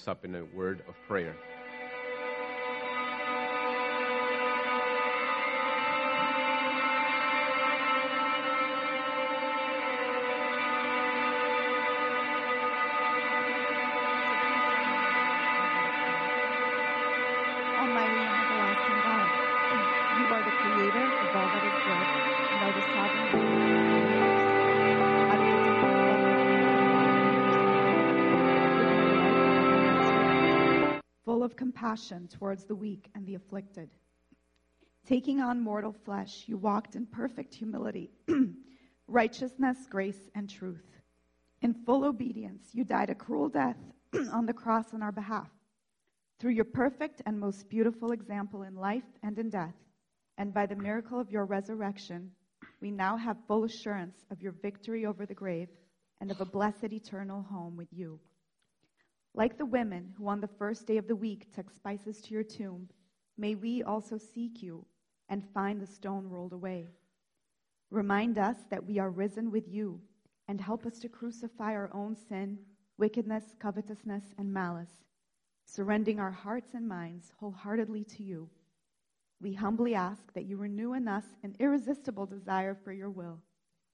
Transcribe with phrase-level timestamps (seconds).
[0.00, 1.36] us up in a word of prayer.
[31.50, 33.90] Of compassion towards the weak and the afflicted.
[35.04, 38.12] Taking on mortal flesh, you walked in perfect humility,
[39.08, 40.86] righteousness, grace, and truth.
[41.62, 43.78] In full obedience, you died a cruel death
[44.32, 45.50] on the cross on our behalf.
[46.38, 49.74] Through your perfect and most beautiful example in life and in death,
[50.38, 52.30] and by the miracle of your resurrection,
[52.80, 55.68] we now have full assurance of your victory over the grave
[56.20, 58.20] and of a blessed eternal home with you.
[59.34, 62.42] Like the women who on the first day of the week took spices to your
[62.42, 62.88] tomb,
[63.38, 64.84] may we also seek you
[65.28, 66.88] and find the stone rolled away.
[67.90, 70.00] Remind us that we are risen with you
[70.48, 72.58] and help us to crucify our own sin,
[72.98, 75.04] wickedness, covetousness, and malice
[75.70, 78.48] surrendering our hearts and minds wholeheartedly to you.
[79.40, 83.38] We humbly ask that you renew in us an irresistible desire for your will,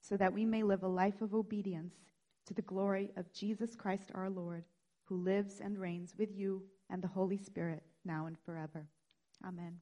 [0.00, 1.94] so that we may live a life of obedience
[2.46, 4.64] to the glory of Jesus Christ our Lord,
[5.06, 8.86] who lives and reigns with you and the Holy Spirit now and forever.
[9.46, 9.78] Amen.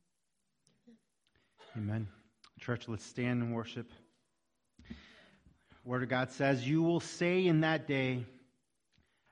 [1.77, 2.09] Amen.
[2.61, 3.91] Church, let's stand and worship.
[5.85, 8.25] Word of God says, You will say in that day,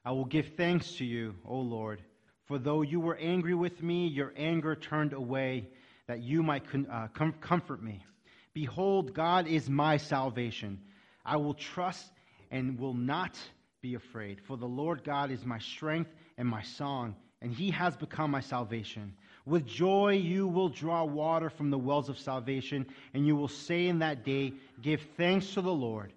[0.04, 2.03] I will give thanks to you, O Lord.
[2.47, 5.69] For though you were angry with me, your anger turned away,
[6.09, 8.04] that you might uh, com- comfort me.
[8.53, 10.80] Behold, God is my salvation.
[11.24, 12.10] I will trust
[12.50, 13.38] and will not
[13.82, 14.41] be afraid.
[14.47, 18.41] For the Lord God is my strength and my song, and he has become my
[18.41, 19.12] salvation.
[19.44, 23.88] With joy you will draw water from the wells of salvation, and you will say
[23.88, 26.12] in that day, Give thanks to the Lord.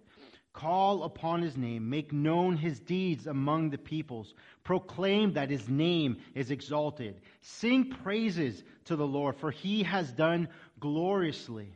[0.53, 6.17] Call upon his name, make known his deeds among the peoples, proclaim that his name
[6.35, 7.19] is exalted.
[7.41, 10.49] Sing praises to the Lord, for he has done
[10.79, 11.73] gloriously.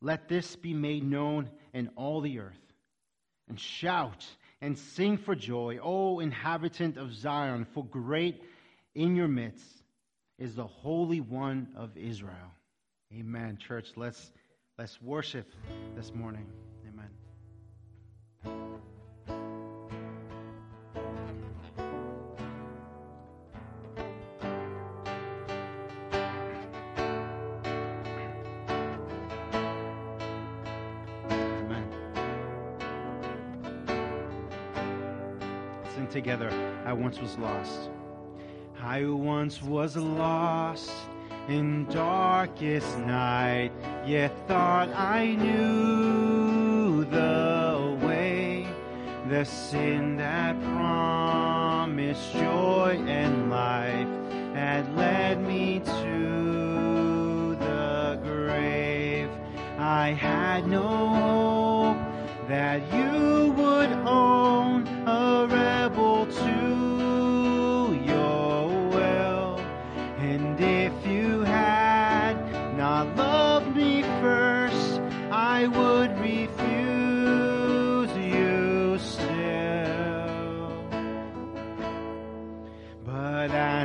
[0.00, 2.60] Let this be made known in all the earth.
[3.48, 4.26] And shout
[4.60, 8.42] and sing for joy, O inhabitant of Zion, for great
[8.94, 9.82] in your midst
[10.38, 12.52] is the Holy One of Israel.
[13.12, 13.58] Amen.
[13.58, 14.30] Church, let's
[14.78, 15.46] let's worship
[15.94, 16.46] this morning.
[16.88, 17.10] Amen.
[36.12, 36.50] Together.
[36.84, 37.90] I once was lost.
[38.80, 40.92] I once was lost
[41.48, 43.72] in darkest night,
[44.06, 48.66] yet thought I knew the way.
[49.28, 54.08] The sin that promised joy and life
[54.54, 59.30] had led me to the grave.
[59.78, 64.61] I had no hope that you would own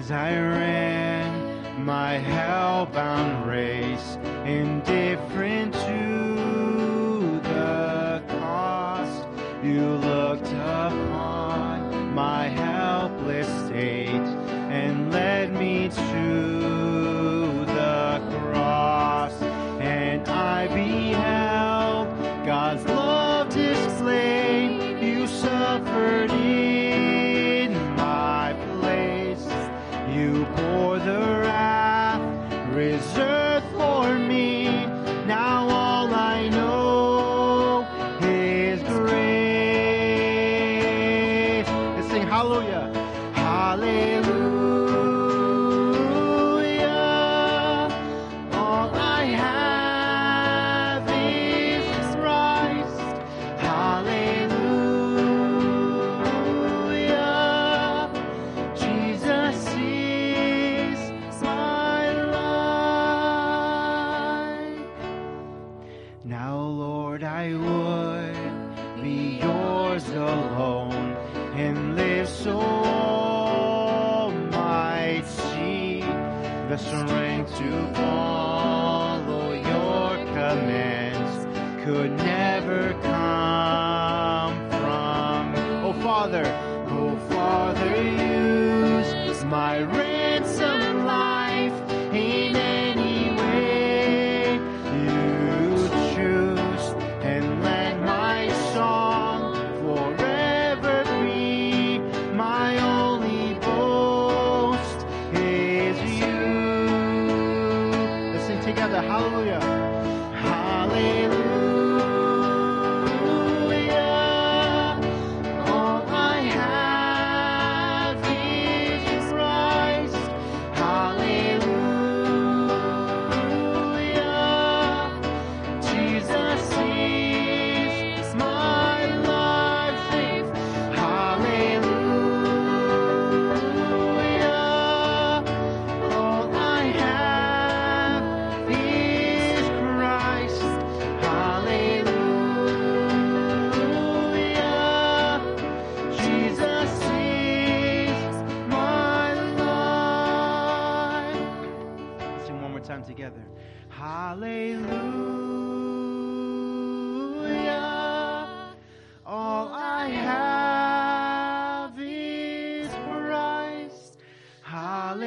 [0.07, 5.86] as I ran my hellbound race, indifferent to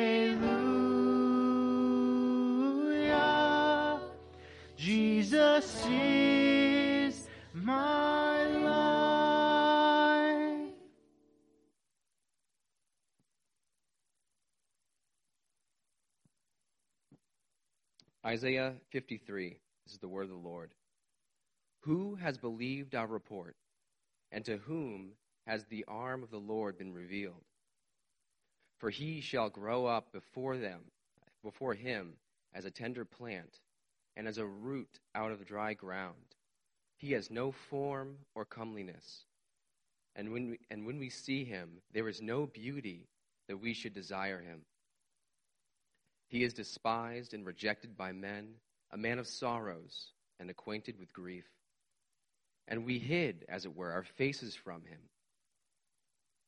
[0.01, 0.41] Hallelujah.
[4.79, 8.71] Jesus is my life.
[18.25, 19.59] Isaiah 53.
[19.85, 20.71] This is the word of the Lord.
[21.81, 23.55] Who has believed our report,
[24.33, 25.11] and to whom
[25.47, 27.45] has the arm of the Lord been revealed?
[28.81, 30.81] For he shall grow up before them,
[31.43, 32.15] before him,
[32.55, 33.61] as a tender plant,
[34.17, 36.35] and as a root out of dry ground.
[36.97, 39.27] He has no form or comeliness.
[40.17, 43.07] And when we, and when we see him, there is no beauty
[43.49, 44.63] that we should desire him.
[46.29, 48.55] He is despised and rejected by men,
[48.93, 51.45] a man of sorrows and acquainted with grief.
[52.67, 55.01] And we hid, as it were, our faces from him.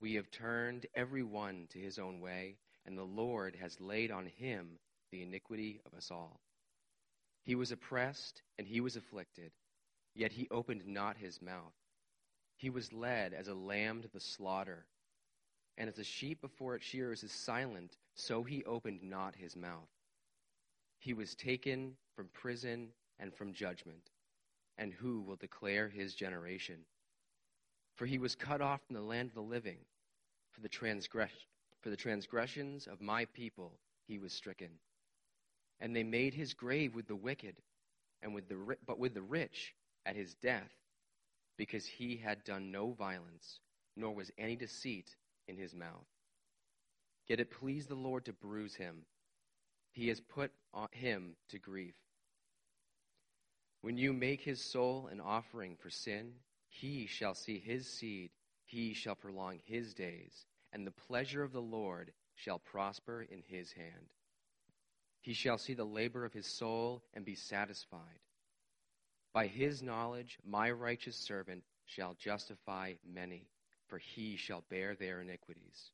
[0.00, 4.26] We have turned every one to his own way, and the Lord has laid on
[4.26, 4.78] him
[5.10, 6.40] the iniquity of us all.
[7.42, 9.52] He was oppressed and he was afflicted,
[10.14, 11.74] yet he opened not his mouth.
[12.56, 14.86] He was led as a lamb to the slaughter,
[15.78, 19.88] and as a sheep before its shearers is silent, so he opened not his mouth.
[20.98, 22.88] He was taken from prison
[23.18, 24.10] and from judgment,
[24.78, 26.84] and who will declare his generation?
[27.96, 29.78] For he was cut off from the land of the living.
[30.52, 31.46] For the, transgress-
[31.80, 33.72] for the transgressions of my people
[34.06, 34.70] he was stricken.
[35.80, 37.56] And they made his grave with the wicked,
[38.22, 39.74] and with the ri- but with the rich
[40.06, 40.72] at his death,
[41.58, 43.60] because he had done no violence,
[43.96, 45.16] nor was any deceit
[45.48, 46.06] in his mouth.
[47.26, 49.04] Yet it pleased the Lord to bruise him.
[49.92, 50.52] He has put
[50.92, 51.94] him to grief.
[53.82, 56.32] When you make his soul an offering for sin,
[56.80, 58.30] he shall see his seed,
[58.64, 63.72] he shall prolong his days, and the pleasure of the Lord shall prosper in his
[63.72, 64.10] hand.
[65.20, 68.20] He shall see the labor of his soul and be satisfied.
[69.32, 73.48] By his knowledge, my righteous servant shall justify many,
[73.88, 75.90] for he shall bear their iniquities.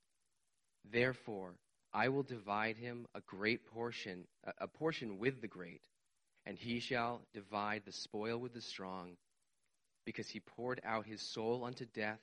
[0.90, 1.54] Therefore,
[1.92, 4.26] I will divide him a great portion,
[4.58, 5.82] a- portion with the great,
[6.44, 9.16] and he shall divide the spoil with the strong,
[10.04, 12.21] because he poured out his soul unto death,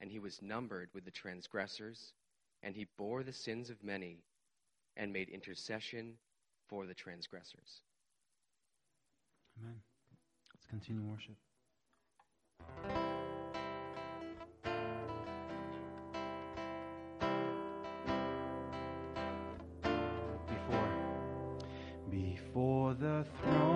[0.00, 2.12] and he was numbered with the transgressors,
[2.62, 4.24] and he bore the sins of many,
[4.96, 6.14] and made intercession
[6.68, 7.82] for the transgressors.
[9.60, 9.80] Amen.
[10.54, 11.36] Let's continue worship.
[20.48, 20.88] Before,
[22.10, 23.71] before the throne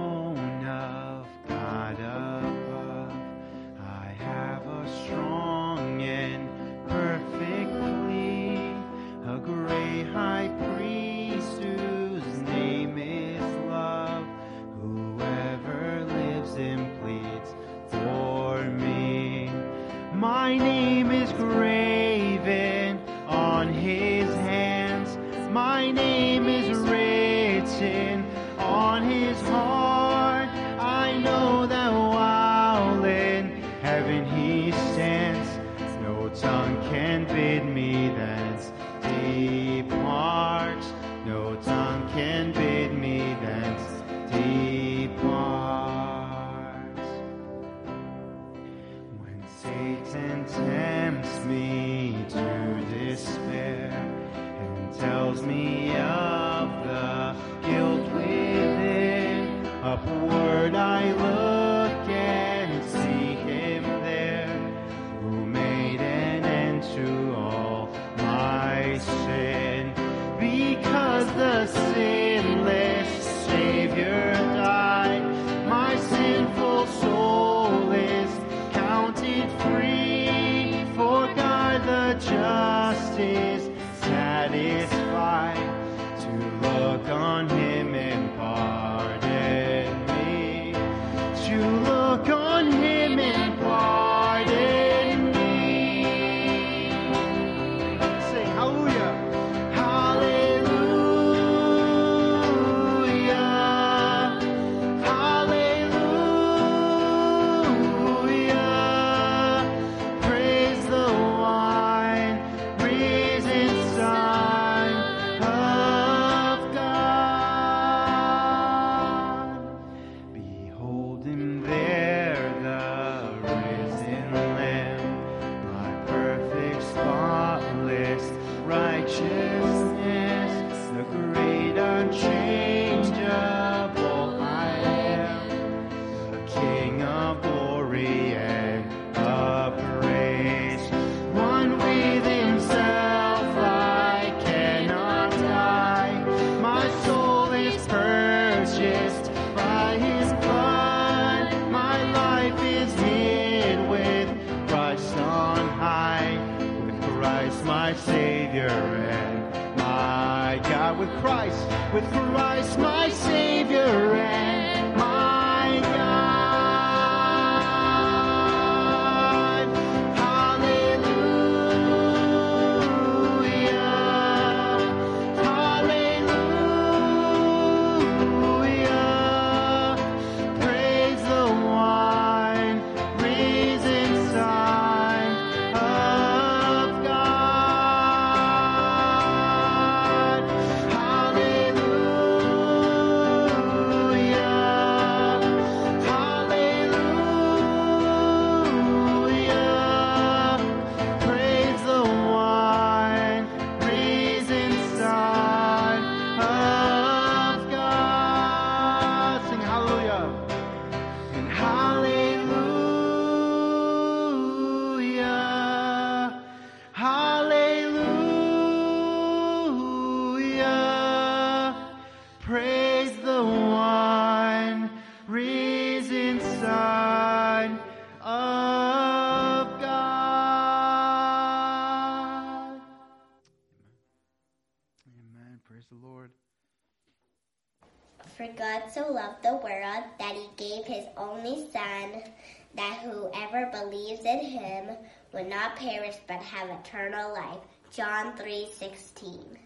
[244.27, 244.97] in him
[245.33, 247.61] would not perish but have eternal life.
[247.93, 249.59] John 3:16.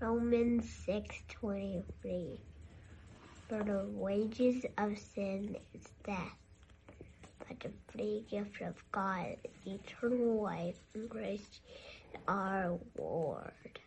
[0.00, 2.40] Romans 6:23
[3.48, 6.36] For the wages of sin is death,
[7.46, 11.60] but the free gift of God is eternal life in Christ
[12.26, 13.78] our Lord.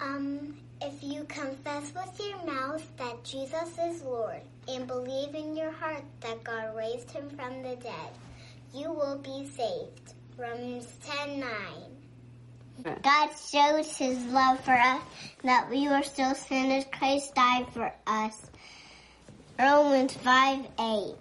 [0.00, 5.70] Um, if you confess with your mouth that Jesus is Lord and believe in your
[5.70, 8.10] heart that God raised him from the dead,
[8.74, 10.14] you will be saved.
[10.36, 12.02] Romans 10:9.
[13.02, 15.02] God shows his love for us
[15.44, 16.84] that we were still sinners.
[16.90, 18.50] Christ died for us.
[19.58, 21.14] Romans 5 8.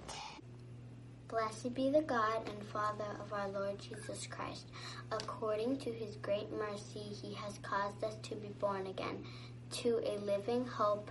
[1.27, 4.65] Blessed be the God and Father of our Lord Jesus Christ.
[5.12, 9.24] According to his great mercy, he has caused us to be born again
[9.72, 11.10] to a living hope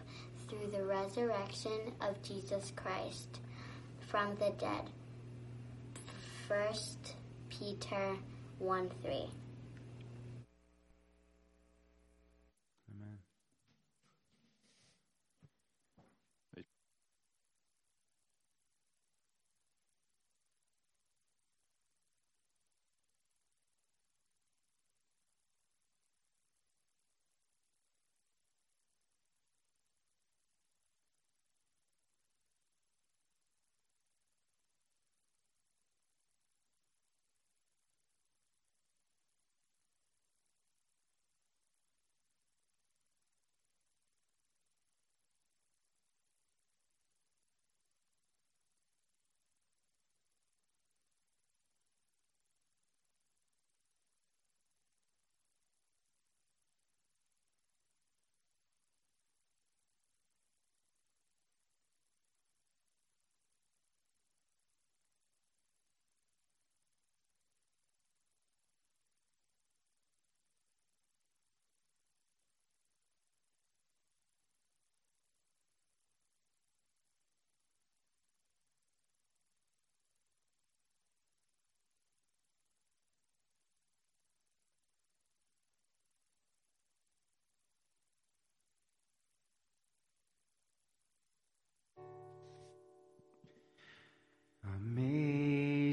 [0.49, 3.41] through the resurrection of Jesus Christ
[4.09, 4.91] from the dead.
[6.49, 6.67] 1
[7.49, 8.17] Peter
[8.59, 9.40] 1 3.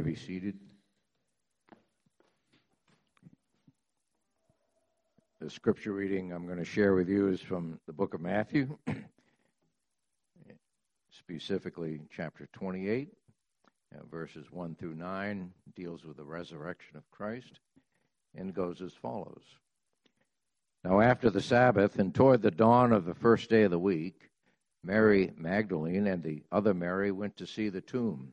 [0.00, 0.58] May be seated.
[5.40, 8.78] The scripture reading I'm going to share with you is from the book of Matthew,
[11.10, 13.08] specifically chapter 28,
[13.94, 17.60] uh, verses 1 through 9, deals with the resurrection of Christ,
[18.34, 19.44] and goes as follows.
[20.82, 24.30] Now, after the Sabbath, and toward the dawn of the first day of the week,
[24.82, 28.32] Mary Magdalene and the other Mary went to see the tomb.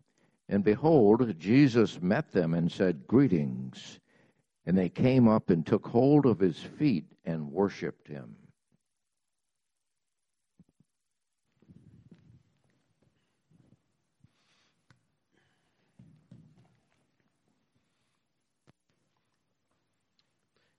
[0.51, 4.01] And behold, Jesus met them and said, Greetings.
[4.65, 8.35] And they came up and took hold of his feet and worshipped him.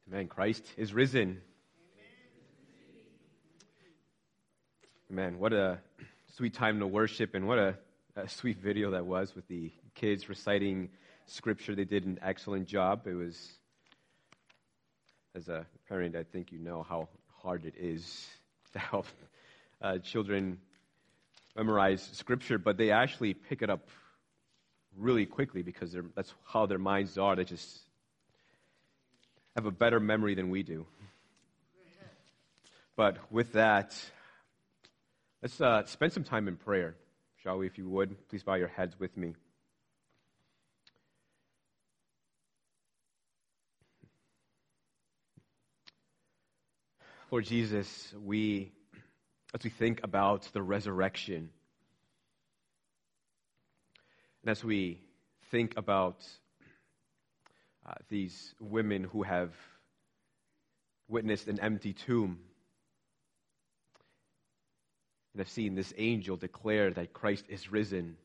[0.06, 0.28] Amen.
[0.28, 1.40] Christ is risen.
[5.10, 5.38] Amen.
[5.38, 5.78] What a
[6.36, 7.78] sweet time to worship, and what a,
[8.16, 10.90] a, sweet video that was with the kids reciting
[11.26, 11.74] scripture.
[11.74, 13.06] They did an excellent job.
[13.06, 13.52] It was,
[15.34, 17.08] as a parent, I think you know how
[17.42, 18.26] hard it is
[18.72, 19.06] to help
[19.80, 20.58] uh, children
[21.56, 23.88] memorize scripture, but they actually pick it up
[24.96, 27.36] really quickly because that's how their minds are.
[27.36, 27.78] They just
[29.56, 30.86] have a better memory than we do.
[32.96, 33.94] But with that,
[35.40, 36.94] let's uh, spend some time in prayer,
[37.42, 38.28] shall we, if you would?
[38.28, 39.34] Please bow your heads with me.
[47.32, 48.70] Lord Jesus, we,
[49.54, 51.48] as we think about the resurrection,
[54.42, 55.00] and as we
[55.50, 56.18] think about
[57.86, 59.50] uh, these women who have
[61.08, 62.38] witnessed an empty tomb
[65.32, 68.16] and have seen this angel declare that Christ is risen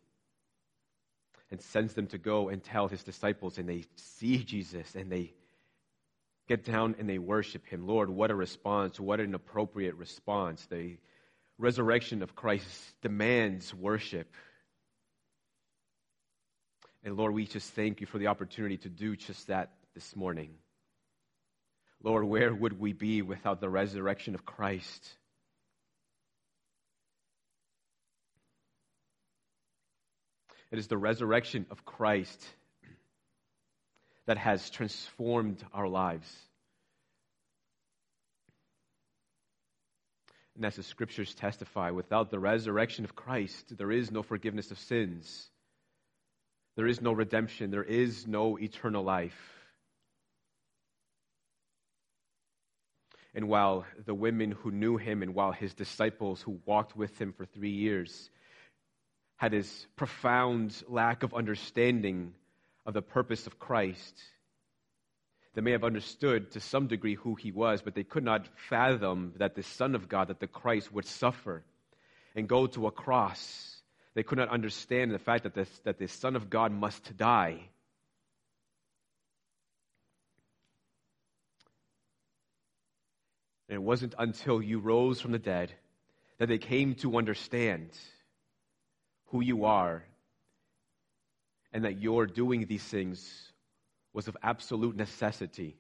[1.50, 5.34] and sends them to go and tell his disciples, and they see Jesus and they
[6.48, 7.88] get down and they worship him.
[7.88, 9.00] Lord, what a response!
[9.00, 10.66] What an appropriate response.
[10.66, 10.98] The
[11.58, 12.68] resurrection of Christ
[13.02, 14.34] demands worship.
[17.04, 20.50] And Lord, we just thank you for the opportunity to do just that this morning.
[22.04, 25.18] Lord, where would we be without the resurrection of Christ?
[30.72, 32.46] It is the resurrection of Christ
[34.26, 36.30] that has transformed our lives.
[40.56, 44.80] And as the scriptures testify, without the resurrection of Christ, there is no forgiveness of
[44.80, 45.50] sins.
[46.76, 47.72] There is no redemption.
[47.72, 49.40] There is no eternal life.
[53.34, 57.34] And while the women who knew him and while his disciples who walked with him
[57.34, 58.32] for three years
[59.38, 62.34] had this profound lack of understanding
[62.86, 64.22] of the purpose of Christ,
[65.54, 69.34] they may have understood to some degree who he was, but they could not fathom
[69.38, 71.64] that the Son of God, that the Christ would suffer
[72.36, 73.78] and go to a cross
[74.18, 77.60] they could not understand the fact that, that the Son of God must die.
[83.70, 85.72] And it wasn't until you rose from the dead
[86.40, 87.92] that they came to understand
[89.28, 90.04] who you are
[91.74, 93.52] and that your doing these things
[94.14, 95.78] was of absolute necessity.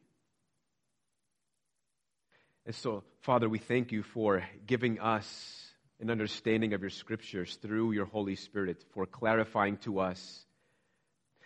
[2.65, 5.65] And so, Father, we thank you for giving us
[5.99, 10.45] an understanding of your scriptures through your Holy Spirit for clarifying to us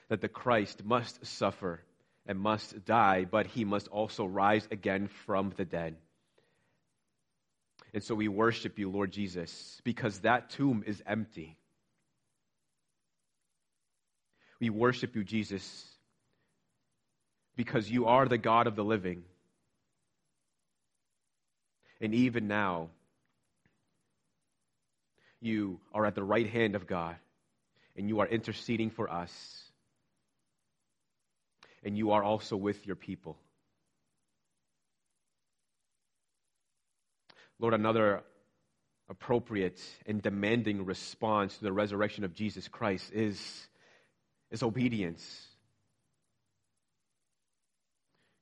[0.09, 1.81] that the Christ must suffer
[2.25, 5.95] and must die, but he must also rise again from the dead.
[7.93, 11.57] And so we worship you, Lord Jesus, because that tomb is empty.
[14.61, 15.85] We worship you, Jesus,
[17.57, 19.23] because you are the God of the living.
[21.99, 22.89] And even now,
[25.41, 27.15] you are at the right hand of God
[27.97, 29.31] and you are interceding for us.
[31.83, 33.37] And you are also with your people.
[37.57, 38.21] Lord, another
[39.09, 43.67] appropriate and demanding response to the resurrection of Jesus Christ is,
[44.51, 45.47] is obedience.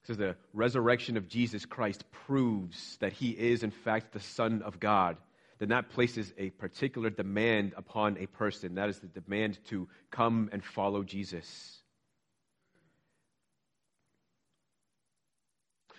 [0.02, 4.80] Because the resurrection of Jesus Christ proves that he is, in fact, the Son of
[4.80, 5.18] God
[5.60, 8.76] then that places a particular demand upon a person.
[8.76, 11.82] That is the demand to come and follow Jesus.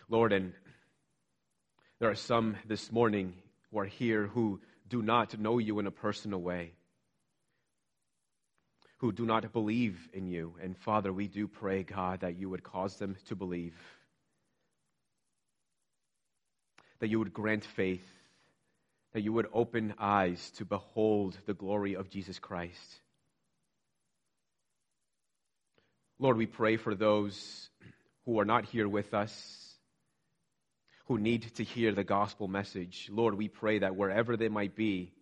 [0.09, 0.55] Lord, and
[2.01, 3.35] there are some this morning
[3.71, 6.73] who are here who do not know you in a personal way,
[9.01, 10.55] who do not believe in you.
[10.63, 13.75] And Father, we do pray, God, that you would cause them to believe,
[17.01, 18.07] that you would grant faith
[19.13, 23.01] that you would open eyes to behold the glory of Jesus Christ.
[26.19, 27.69] Lord, we pray for those
[28.25, 29.75] who are not here with us,
[31.07, 33.09] who need to hear the gospel message.
[33.11, 35.13] Lord, we pray that wherever they might be,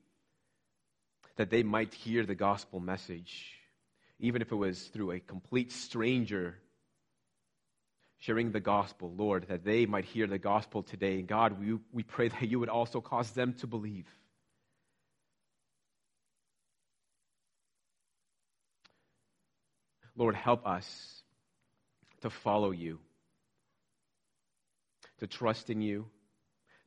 [1.36, 3.54] that they might hear the gospel message,
[4.20, 6.56] even if it was through a complete stranger
[8.20, 11.20] sharing the gospel, Lord, that they might hear the gospel today.
[11.20, 14.06] And God, we, we pray that you would also cause them to believe.
[20.16, 21.22] Lord, help us
[22.22, 22.98] to follow you,
[25.20, 26.06] to trust in you,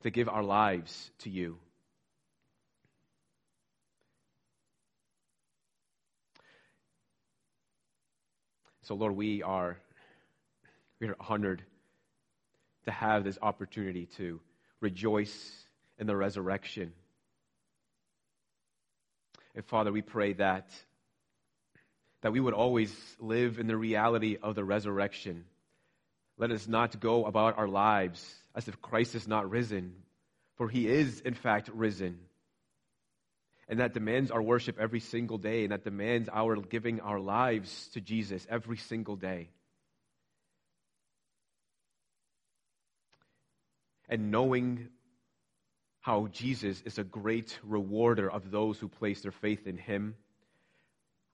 [0.02, 1.58] to give our lives to you.
[8.91, 9.77] So, Lord, we are,
[10.99, 11.63] we are honored
[12.84, 14.41] to have this opportunity to
[14.82, 15.49] rejoice
[15.97, 16.91] in the resurrection.
[19.56, 20.69] And Father, we pray that,
[22.19, 25.45] that we would always live in the reality of the resurrection.
[26.38, 28.21] Let us not go about our lives
[28.54, 29.93] as if Christ is not risen,
[30.58, 32.19] for he is, in fact, risen.
[33.72, 37.88] And that demands our worship every single day, and that demands our giving our lives
[37.94, 39.48] to Jesus every single day.
[44.10, 44.90] And knowing
[46.02, 50.16] how Jesus is a great rewarder of those who place their faith in him,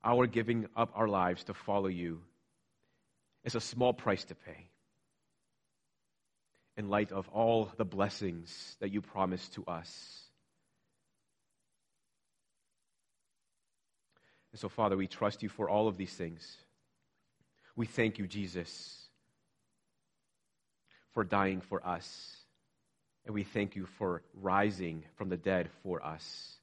[0.03, 2.21] our giving up our lives to follow you
[3.43, 4.69] is a small price to pay
[6.77, 10.26] in light of all the blessings that you promise to us.
[14.57, 16.57] And so, Father, we trust you for all of these things.
[17.75, 19.05] We thank you, Jesus,
[21.13, 22.37] for dying for us.
[23.27, 26.55] And we thank you for rising from the dead for us.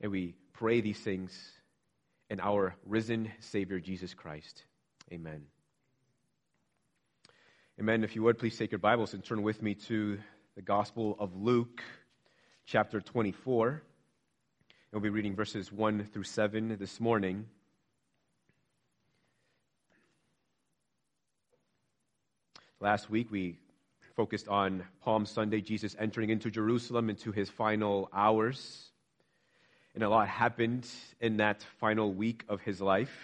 [0.00, 1.32] And we pray these things
[2.28, 4.64] in our risen Savior, Jesus Christ.
[5.12, 5.42] Amen.
[7.78, 8.02] Amen.
[8.02, 10.18] If you would, please take your Bibles and turn with me to
[10.56, 11.84] the Gospel of Luke
[12.68, 13.80] chapter 24.
[14.90, 17.46] We'll be reading verses 1 through 7 this morning.
[22.80, 23.56] Last week we
[24.16, 28.90] focused on Palm Sunday, Jesus entering into Jerusalem into his final hours.
[29.94, 30.88] And a lot happened
[31.20, 33.16] in that final week of his life.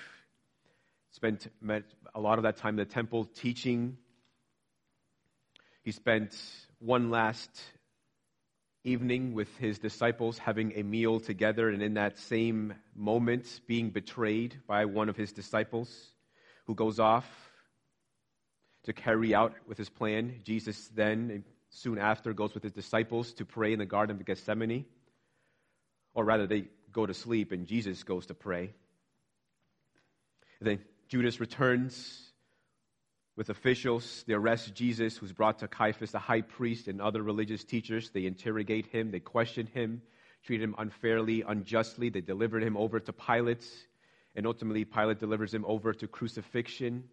[1.11, 1.49] Spent
[2.15, 3.99] a lot of that time in the temple teaching.
[5.83, 6.41] He spent
[6.79, 7.61] one last
[8.85, 14.57] evening with his disciples having a meal together, and in that same moment, being betrayed
[14.67, 15.89] by one of his disciples
[16.67, 17.27] who goes off
[18.85, 20.41] to carry out with his plan.
[20.43, 24.85] Jesus then, soon after, goes with his disciples to pray in the Garden of Gethsemane.
[26.15, 28.75] Or rather, they go to sleep, and Jesus goes to pray.
[30.61, 32.32] Then Judas returns
[33.37, 34.25] with officials.
[34.27, 38.11] They arrest Jesus, who's brought to Caiaphas, the high priest, and other religious teachers.
[38.11, 40.03] They interrogate him, they question him,
[40.45, 42.11] treat him unfairly, unjustly.
[42.11, 43.67] They deliver him over to Pilate,
[44.35, 47.05] and ultimately, Pilate delivers him over to crucifixion.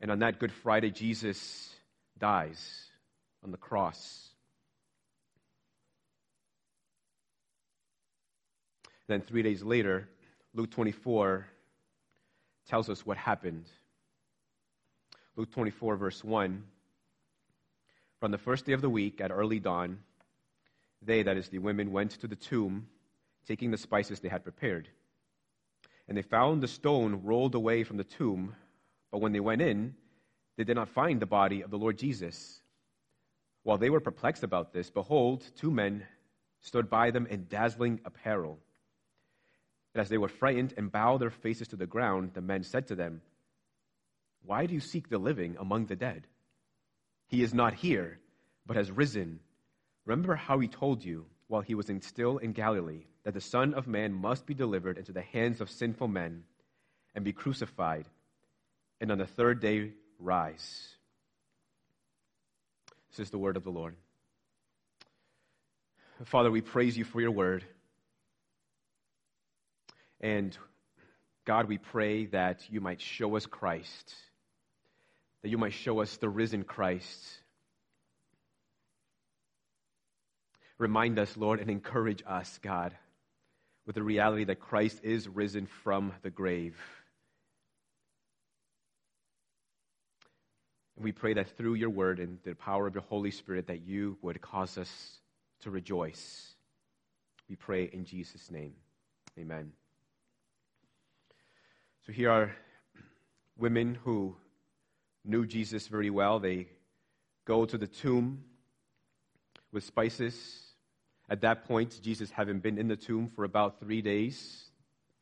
[0.00, 1.74] And on that Good Friday, Jesus
[2.18, 2.84] dies
[3.44, 4.28] on the cross.
[9.06, 10.08] Then, three days later,
[10.54, 11.46] Luke 24
[12.68, 13.64] tells us what happened.
[15.38, 16.64] Luke 24, verse 1.
[18.18, 20.00] From the first day of the week at early dawn,
[21.00, 22.88] they, that is, the women, went to the tomb,
[23.46, 24.88] taking the spices they had prepared.
[26.08, 28.56] And they found the stone rolled away from the tomb
[29.10, 29.94] but when they went in,
[30.56, 32.60] they did not find the body of the Lord Jesus.
[33.62, 36.04] While they were perplexed about this, behold, two men
[36.60, 38.58] stood by them in dazzling apparel.
[39.94, 42.88] And as they were frightened and bowed their faces to the ground, the men said
[42.88, 43.22] to them,
[44.44, 46.26] Why do you seek the living among the dead?
[47.26, 48.18] He is not here,
[48.66, 49.40] but has risen.
[50.06, 53.74] Remember how he told you, while he was in, still in Galilee, that the Son
[53.74, 56.44] of Man must be delivered into the hands of sinful men
[57.14, 58.06] and be crucified
[59.00, 60.88] and on the third day rise.
[63.10, 63.94] This is the word of the Lord.
[66.24, 67.64] Father, we praise you for your word.
[70.20, 70.56] And
[71.44, 74.14] God, we pray that you might show us Christ,
[75.48, 77.24] that you might show us the risen Christ.
[80.76, 82.94] Remind us, Lord, and encourage us, God,
[83.86, 86.76] with the reality that Christ is risen from the grave.
[90.96, 93.80] And we pray that through your word and the power of your Holy Spirit that
[93.80, 94.92] you would cause us
[95.62, 96.52] to rejoice.
[97.48, 98.74] We pray in Jesus' name.
[99.38, 99.72] Amen.
[102.04, 102.54] So here are
[103.56, 104.36] women who
[105.24, 106.38] knew Jesus very well.
[106.38, 106.68] They
[107.44, 108.44] go to the tomb
[109.72, 110.34] with spices.
[111.28, 114.64] At that point, Jesus having been in the tomb for about three days,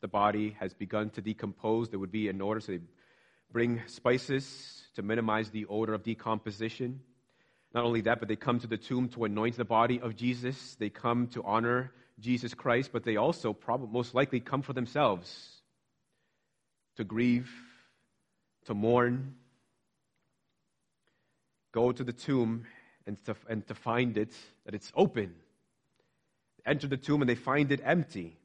[0.01, 1.89] the body has begun to decompose.
[1.89, 2.79] There would be an order, so they
[3.51, 7.01] bring spices to minimize the odor of decomposition.
[7.73, 10.75] Not only that, but they come to the tomb to anoint the body of Jesus.
[10.75, 15.61] They come to honor Jesus Christ, but they also probably most likely come for themselves
[16.95, 17.51] to grieve,
[18.65, 19.35] to mourn,
[21.77, 22.65] go to the tomb
[23.05, 24.33] and to, and to find it,
[24.65, 25.35] that it's open.
[26.65, 28.35] Enter the tomb and they find it empty.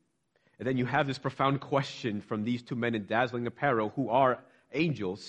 [0.59, 4.11] And then you have this profound question from these two men in dazzling apparel who
[4.11, 4.39] are
[4.75, 5.23] angels.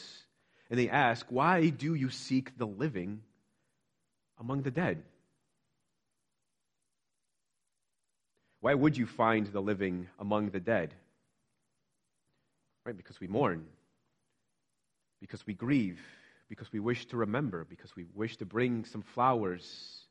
[0.70, 3.22] And they ask, Why do you seek the living
[4.38, 5.02] among the dead?
[8.60, 10.94] Why would you find the living among the dead?
[12.86, 12.98] Right?
[12.98, 13.66] Because we mourn,
[15.22, 16.02] because we grieve,
[16.54, 20.04] because we wish to remember, because we wish to bring some flowers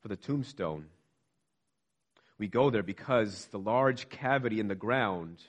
[0.00, 0.86] for the tombstone.
[2.38, 5.42] We go there because the large cavity in the ground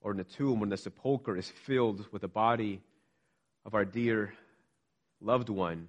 [0.00, 2.80] or in the tomb when the sepulchre is filled with the body
[3.64, 4.34] of our dear
[5.20, 5.88] loved one.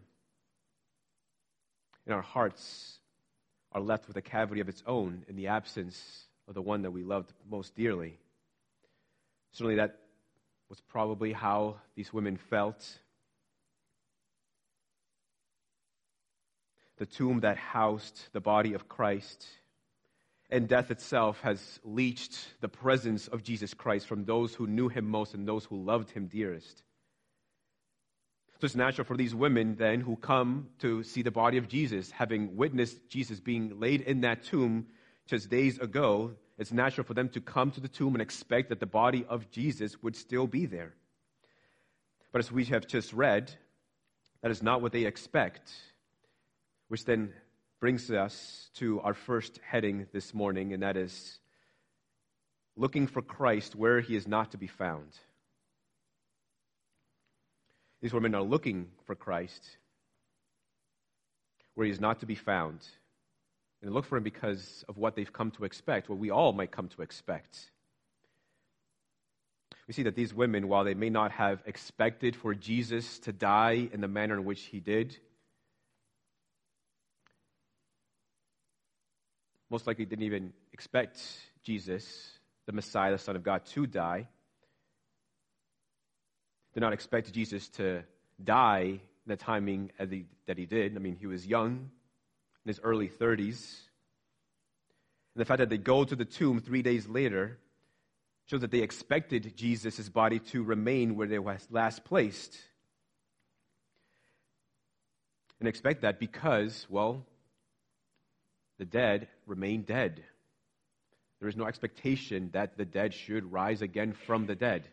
[2.08, 2.98] And our hearts
[3.74, 6.92] are left with a cavity of its own in the absence of the one that
[6.92, 8.18] we loved most dearly.
[9.52, 10.00] Certainly, that
[10.72, 12.98] was probably how these women felt.
[16.98, 19.46] The tomb that housed the body of Christ
[20.50, 25.10] and death itself has leached the presence of Jesus Christ from those who knew him
[25.10, 26.84] most and those who loved him dearest.
[28.62, 32.12] So it's natural for these women then who come to see the body of Jesus,
[32.12, 34.88] having witnessed Jesus being laid in that tomb
[35.28, 38.80] just days ago, it's natural for them to come to the tomb and expect that
[38.80, 40.94] the body of Jesus would still be there.
[42.32, 43.52] But as we have just read,
[44.44, 45.72] that is not what they expect,
[46.88, 47.34] which then
[47.80, 51.40] brings us to our first heading this morning, and that is
[52.76, 55.18] looking for Christ where he is not to be found.
[58.04, 59.78] These women are looking for Christ
[61.74, 62.86] where he is not to be found.
[63.82, 66.54] And they look for him because of what they've come to expect, what we all
[66.54, 67.72] might come to expect.
[69.88, 73.90] We see that these women, while they may not have expected for Jesus to die
[73.92, 75.18] in the manner in which he did,
[79.70, 81.20] most likely didn't even expect
[81.64, 82.30] Jesus,
[82.68, 84.28] the Messiah, the Son of God, to die.
[86.74, 88.04] Did not expect Jesus to
[88.42, 90.96] die in the timing that he did.
[90.96, 91.90] I mean, he was young,
[92.66, 93.80] in his early 30s.
[95.36, 97.58] And the fact that they go to the tomb three days later
[98.46, 102.58] shows that they expected Jesus' body to remain where they was last placed.
[105.60, 107.26] And expect that because, well,
[108.78, 110.24] the dead remain dead.
[111.40, 114.88] There is no expectation that the dead should rise again from the dead.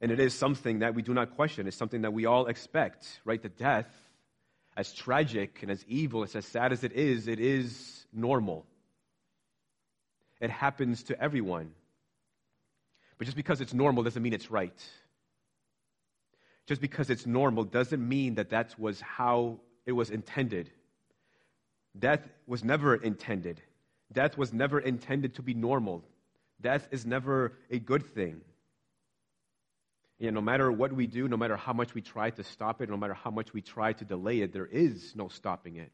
[0.00, 1.66] And it is something that we do not question.
[1.66, 3.42] It's something that we all expect, right?
[3.42, 3.88] The death
[4.78, 8.64] as tragic and as evil, as sad as it is, it is normal.
[10.40, 11.72] It happens to everyone.
[13.18, 14.80] But just because it's normal doesn't mean it's right.
[16.66, 20.70] Just because it's normal doesn't mean that that was how it was intended.
[21.98, 23.60] Death was never intended.
[24.12, 26.04] Death was never intended to be normal.
[26.60, 28.42] Death is never a good thing.
[30.18, 32.80] You know, no matter what we do, no matter how much we try to stop
[32.80, 35.92] it, no matter how much we try to delay it, there is no stopping it.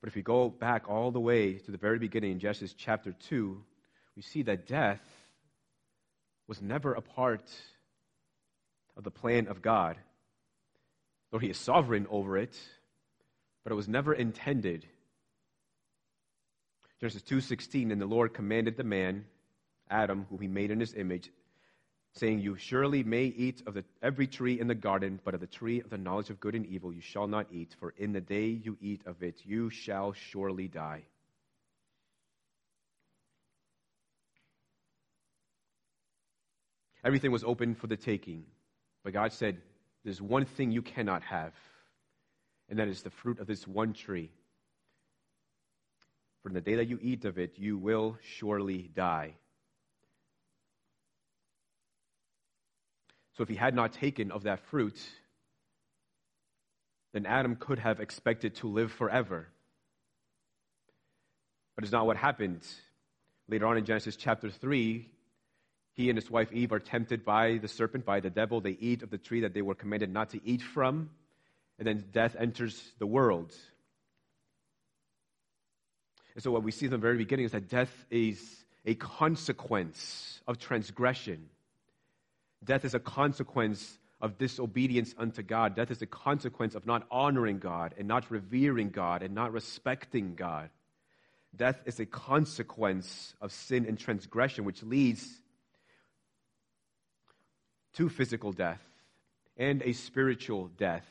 [0.00, 3.12] But if we go back all the way to the very beginning in Genesis chapter
[3.28, 3.62] 2,
[4.16, 5.02] we see that death
[6.46, 7.52] was never a part
[8.96, 9.98] of the plan of God.
[11.30, 12.58] Though he is sovereign over it,
[13.64, 14.86] but it was never intended.
[17.00, 19.26] Genesis 2:16 and the Lord commanded the man
[19.90, 21.30] Adam, whom he made in his image,
[22.12, 25.46] saying, You surely may eat of the, every tree in the garden, but of the
[25.46, 28.20] tree of the knowledge of good and evil you shall not eat, for in the
[28.20, 31.02] day you eat of it, you shall surely die.
[37.04, 38.44] Everything was open for the taking,
[39.04, 39.58] but God said,
[40.04, 41.54] There's one thing you cannot have,
[42.68, 44.30] and that is the fruit of this one tree.
[46.42, 49.34] For in the day that you eat of it, you will surely die.
[53.38, 54.98] So if he had not taken of that fruit,
[57.12, 59.46] then Adam could have expected to live forever.
[61.76, 62.66] But it's not what happened.
[63.48, 65.08] Later on in Genesis chapter 3,
[65.92, 68.60] he and his wife Eve are tempted by the serpent, by the devil.
[68.60, 71.08] They eat of the tree that they were commanded not to eat from,
[71.78, 73.54] and then death enters the world.
[76.34, 80.40] And so, what we see in the very beginning is that death is a consequence
[80.48, 81.50] of transgression.
[82.64, 85.76] Death is a consequence of disobedience unto God.
[85.76, 90.34] Death is a consequence of not honoring God and not revering God and not respecting
[90.34, 90.70] God.
[91.54, 95.26] Death is a consequence of sin and transgression, which leads
[97.94, 98.82] to physical death
[99.56, 101.06] and a spiritual death.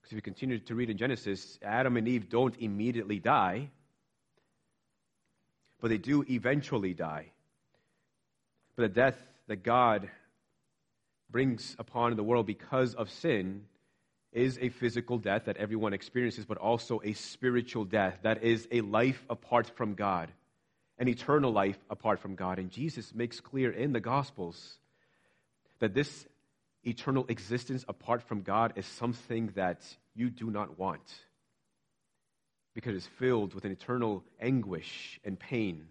[0.00, 3.70] Because if you continue to read in Genesis, Adam and Eve don't immediately die,
[5.80, 7.26] but they do eventually die.
[8.74, 9.18] But the death
[9.48, 10.10] that God
[11.32, 13.64] brings upon the world because of sin
[14.32, 18.80] is a physical death that everyone experiences, but also a spiritual death that is a
[18.82, 20.30] life apart from God,
[20.98, 22.58] an eternal life apart from God.
[22.58, 24.78] And Jesus makes clear in the Gospels
[25.80, 26.26] that this
[26.84, 29.82] eternal existence apart from God is something that
[30.14, 31.02] you do not want
[32.74, 35.88] because it's filled with an eternal anguish and pain.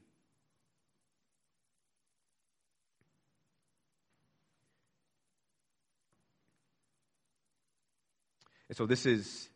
[8.71, 9.49] And so, this is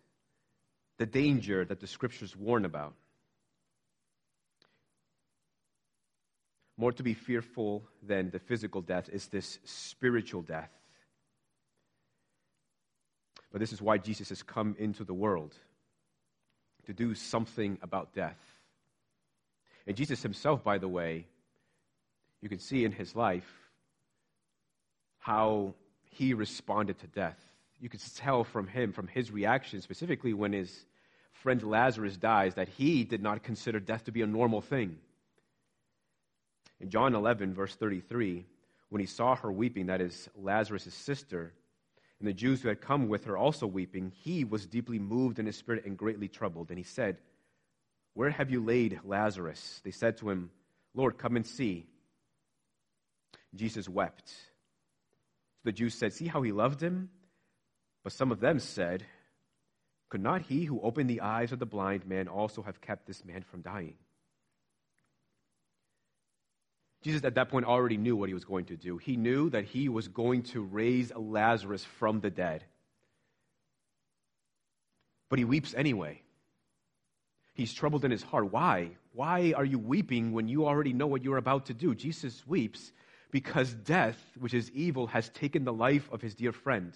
[0.97, 2.95] the danger that the scriptures warn about.
[6.75, 10.69] More to be fearful than the physical death is this spiritual death.
[13.53, 15.55] But this is why Jesus has come into the world
[16.85, 18.41] to do something about death.
[19.87, 21.25] And Jesus himself, by the way,
[22.41, 23.49] you can see in his life
[25.19, 27.39] how he responded to death
[27.79, 30.85] you could tell from him, from his reaction, specifically when his
[31.33, 34.97] friend Lazarus dies, that he did not consider death to be a normal thing.
[36.79, 38.45] In John 11, verse 33,
[38.89, 41.53] when he saw her weeping, that is Lazarus' sister,
[42.19, 45.45] and the Jews who had come with her also weeping, he was deeply moved in
[45.45, 46.69] his spirit and greatly troubled.
[46.69, 47.17] And he said,
[48.13, 49.81] Where have you laid Lazarus?
[49.83, 50.49] They said to him,
[50.93, 51.87] Lord, come and see.
[53.53, 54.33] Jesus wept.
[55.63, 57.09] the Jews said, See how he loved him?
[58.05, 59.03] But some of them said,
[60.09, 63.25] Could not he who opened the eyes of the blind man also have kept this
[63.25, 63.95] man from dying?
[67.01, 68.99] Jesus at that point already knew what he was going to do.
[68.99, 72.63] He knew that he was going to raise Lazarus from the dead.
[75.29, 76.21] But he weeps anyway.
[77.55, 78.51] He's troubled in his heart.
[78.51, 78.91] Why?
[79.13, 81.95] Why are you weeping when you already know what you're about to do?
[81.95, 82.91] Jesus weeps
[83.31, 86.93] because death, which is evil, has taken the life of his dear friend.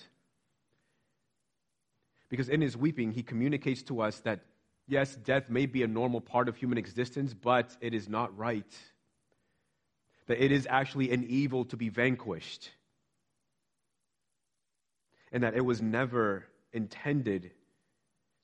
[2.29, 4.41] Because in his weeping, he communicates to us that,
[4.87, 8.71] yes, death may be a normal part of human existence, but it is not right.
[10.27, 12.69] That it is actually an evil to be vanquished.
[15.31, 17.51] And that it was never intended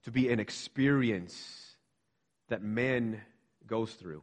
[0.03, 1.75] to be an experience
[2.49, 3.21] that man
[3.67, 4.21] goes through.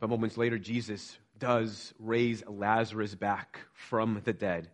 [0.00, 4.68] But moments later, Jesus does raise Lazarus back from the dead.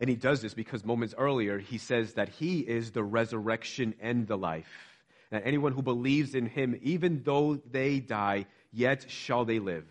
[0.00, 4.26] And he does this because moments earlier he says that he is the resurrection and
[4.26, 4.70] the life.
[5.30, 9.86] That anyone who believes in him, even though they die, yet shall they live.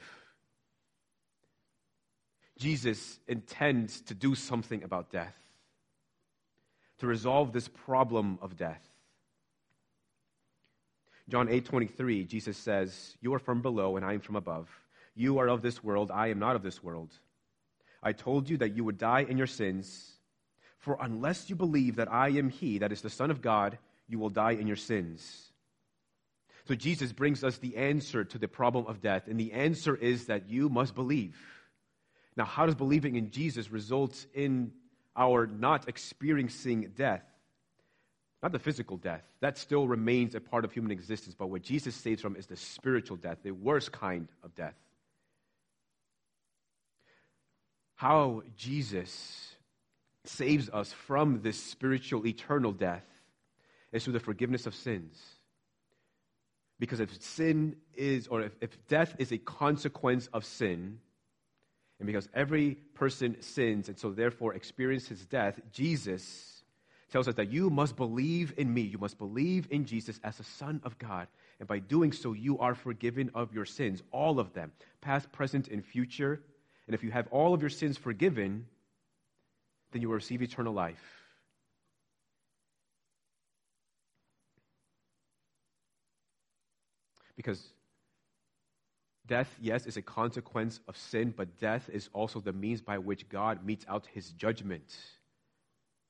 [2.58, 5.36] Jesus intends to do something about death,
[6.98, 8.86] to resolve this problem of death.
[11.30, 14.68] John 8 23, Jesus says, You are from below, and I am from above.
[15.16, 17.12] You are of this world, I am not of this world.
[18.02, 20.14] I told you that you would die in your sins,
[20.80, 23.78] for unless you believe that I am He, that is the Son of God,
[24.08, 25.52] you will die in your sins.
[26.68, 30.26] So Jesus brings us the answer to the problem of death, and the answer is
[30.26, 31.38] that you must believe.
[32.36, 34.72] Now, how does believing in Jesus result in
[35.16, 37.24] our not experiencing death?
[38.42, 39.24] Not the physical death.
[39.42, 41.36] That still remains a part of human existence.
[41.38, 44.76] But what Jesus saves from is the spiritual death, the worst kind of death.
[47.96, 49.56] How Jesus
[50.24, 53.06] saves us from this spiritual, eternal death
[53.92, 55.20] is through the forgiveness of sins.
[56.80, 61.00] Because if sin is, or if, if death is a consequence of sin,
[62.00, 66.59] and because every person sins and so therefore experiences death, Jesus
[67.10, 68.82] tells us that you must believe in me.
[68.82, 71.28] You must believe in Jesus as the Son of God.
[71.60, 75.68] And by doing so, you are forgiven of your sins, all of them, past, present,
[75.68, 76.42] and future.
[76.88, 78.68] And if you have all of your sins forgiven,
[79.92, 81.04] then you will receive eternal life.
[87.36, 87.64] Because
[89.26, 93.30] death, yes, is a consequence of sin, but death is also the means by which
[93.30, 94.84] God metes out his judgment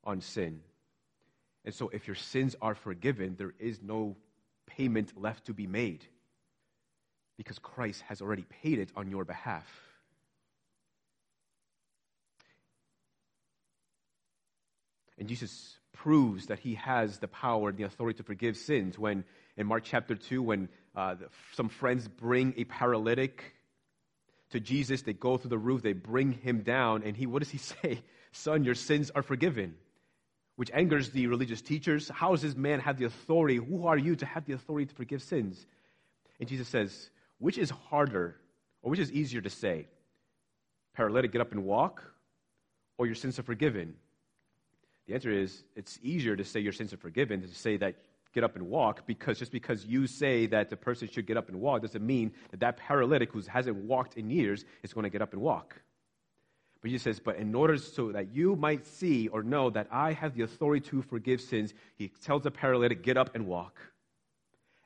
[0.04, 0.62] on sin.
[1.66, 4.16] And so, if your sins are forgiven, there is no
[4.66, 6.06] payment left to be made
[7.38, 9.68] because Christ has already paid it on your behalf.
[15.18, 19.26] And Jesus proves that he has the power and the authority to forgive sins when,
[19.58, 23.54] in Mark chapter 2, when uh, the, some friends bring a paralytic
[24.52, 27.52] to Jesus, they go through the roof, they bring him down, and he, what does
[27.52, 28.02] he say?
[28.32, 29.76] Son, your sins are forgiven
[30.60, 32.10] which angers the religious teachers.
[32.10, 33.56] How does this man have the authority?
[33.56, 35.66] Who are you to have the authority to forgive sins?
[36.38, 38.36] And Jesus says, which is harder,
[38.82, 39.88] or which is easier to say?
[40.94, 42.04] Paralytic, get up and walk,
[42.98, 43.94] or your sins are forgiven?
[45.08, 47.96] The answer is, it's easier to say your sins are forgiven than to say that
[48.36, 51.48] get up and walk, because just because you say that the person should get up
[51.48, 55.10] and walk doesn't mean that that paralytic who hasn't walked in years is going to
[55.10, 55.82] get up and walk.
[56.82, 60.14] But Jesus says, But in order so that you might see or know that I
[60.14, 63.78] have the authority to forgive sins, he tells the paralytic, Get up and walk.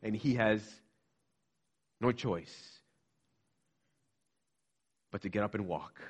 [0.01, 0.61] And he has
[2.01, 2.79] no choice
[5.11, 6.01] but to get up and walk.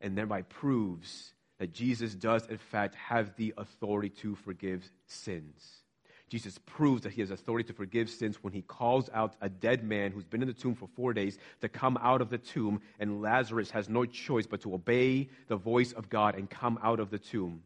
[0.00, 5.82] And thereby proves that Jesus does, in fact, have the authority to forgive sins.
[6.28, 9.84] Jesus proves that he has authority to forgive sins when he calls out a dead
[9.84, 12.80] man who's been in the tomb for four days to come out of the tomb,
[12.98, 16.98] and Lazarus has no choice but to obey the voice of God and come out
[16.98, 17.62] of the tomb.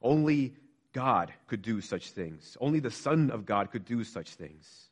[0.00, 0.54] Only
[0.94, 2.56] God could do such things.
[2.60, 4.88] Only the Son of God could do such things.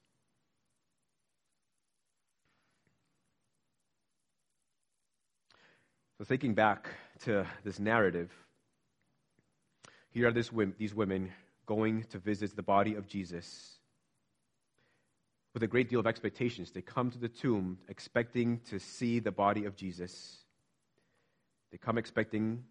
[6.19, 6.89] So, thinking back
[7.25, 8.31] to this narrative,
[10.17, 11.31] here are these women
[11.67, 13.75] going to visit the body of Jesus
[15.53, 16.71] with a great deal of expectations.
[16.71, 20.39] They come to the tomb expecting to see the body of Jesus.
[21.71, 22.65] They come expecting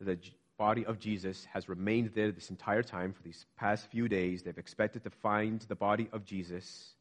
[0.00, 4.08] that the body of Jesus has remained there this entire time for these past few
[4.08, 4.42] days.
[4.42, 6.94] They've expected to find the body of Jesus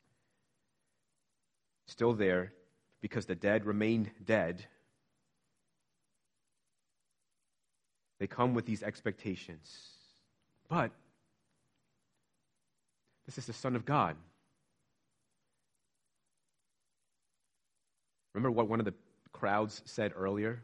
[1.87, 2.53] still there
[3.01, 4.63] because the dead remained dead
[8.21, 9.87] They come with these expectations.
[10.69, 10.91] But
[13.25, 14.15] this is the Son of God.
[18.35, 18.93] Remember what one of the
[19.31, 20.61] crowds said earlier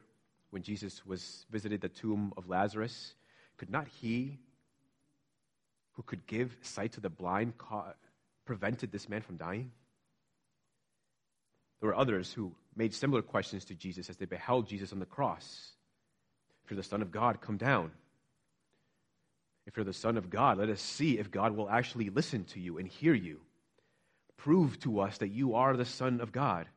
[0.51, 3.15] when Jesus was visited the tomb of Lazarus?
[3.57, 4.37] Could not he,
[5.93, 7.53] who could give sight to the blind,
[8.45, 9.71] prevented this man from dying?
[11.79, 15.07] There were others who made similar questions to Jesus as they beheld Jesus on the
[15.07, 15.71] cross.
[16.67, 17.91] If you're the Son of God, come down.
[19.65, 22.59] If you're the Son of God, let us see if God will actually listen to
[22.59, 23.39] you and hear you.
[24.35, 26.67] Prove to us that you are the Son of God.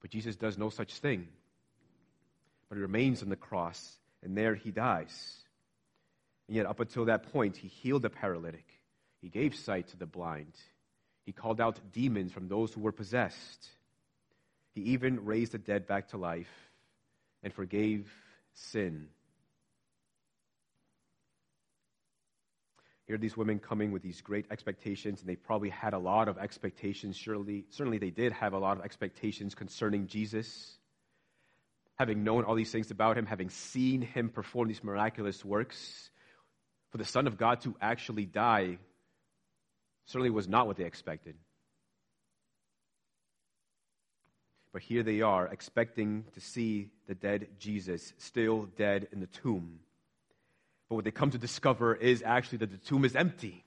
[0.00, 1.28] But Jesus does no such thing.
[2.70, 5.36] But he remains on the cross, and there he dies.
[6.48, 8.64] And yet, up until that point, he healed the paralytic,
[9.20, 10.54] he gave sight to the blind,
[11.26, 13.68] he called out demons from those who were possessed.
[14.74, 16.70] He even raised the dead back to life
[17.42, 18.10] and forgave
[18.56, 19.08] sin.
[23.06, 26.28] Here are these women coming with these great expectations, and they probably had a lot
[26.28, 27.16] of expectations.
[27.16, 30.76] Surely, certainly, they did have a lot of expectations concerning Jesus.
[31.98, 36.10] Having known all these things about him, having seen him perform these miraculous works,
[36.90, 38.78] for the Son of God to actually die
[40.06, 41.36] certainly was not what they expected.
[44.76, 49.80] But here they are, expecting to see the dead Jesus, still dead in the tomb.
[50.90, 53.64] But what they come to discover is actually that the tomb is empty.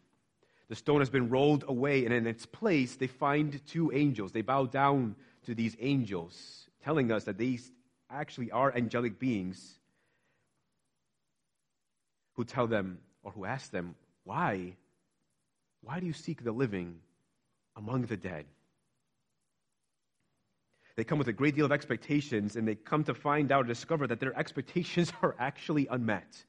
[0.68, 4.34] The stone has been rolled away, and in its place, they find two angels.
[4.34, 5.16] They bow down
[5.48, 7.72] to these angels, telling us that these
[8.12, 9.80] actually are angelic beings
[12.36, 13.96] who tell them, or who ask them,
[14.26, 14.76] why?
[15.82, 17.00] Why do you seek the living
[17.76, 18.46] among the dead?
[21.00, 23.68] They come with a great deal of expectations, and they come to find out, or
[23.70, 26.44] discover that their expectations are actually unmet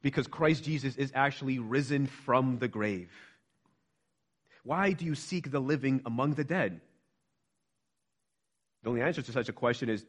[0.00, 3.12] because Christ Jesus is actually risen from the grave.
[4.64, 6.80] Why do you seek the living among the dead?
[8.82, 10.06] The only answer to such a question is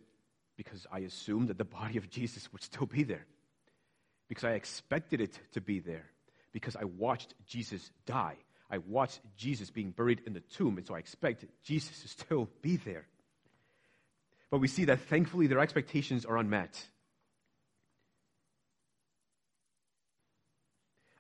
[0.56, 3.26] because I assumed that the body of Jesus would still be there,
[4.30, 6.06] because I expected it to be there,
[6.54, 8.38] because I watched Jesus die.
[8.70, 12.50] I watched Jesus being buried in the tomb, and so I expect Jesus to still
[12.62, 13.08] be there.
[14.52, 16.86] But we see that thankfully their expectations are unmet.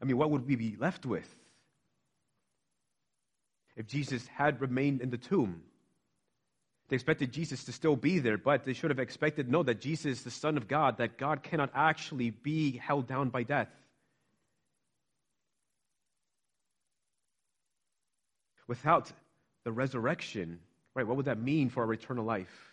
[0.01, 1.29] I mean, what would we be left with
[3.77, 5.63] if Jesus had remained in the tomb?
[6.89, 10.05] They expected Jesus to still be there, but they should have expected no, that Jesus
[10.17, 13.69] is the Son of God, that God cannot actually be held down by death.
[18.67, 19.09] Without
[19.63, 20.59] the resurrection,
[20.95, 22.70] right, what would that mean for our eternal life?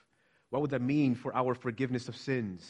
[0.51, 2.63] What would that mean for our forgiveness of sins?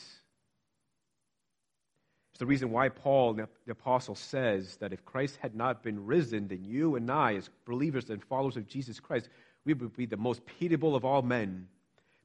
[2.33, 6.49] It's the reason why Paul, the apostle, says that if Christ had not been risen,
[6.49, 9.29] then you and I, as believers and followers of Jesus Christ,
[9.65, 11.69] we would be the most pitiable of all men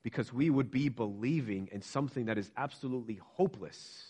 [0.04, 4.06] because we would be believing in something that is absolutely hopeless.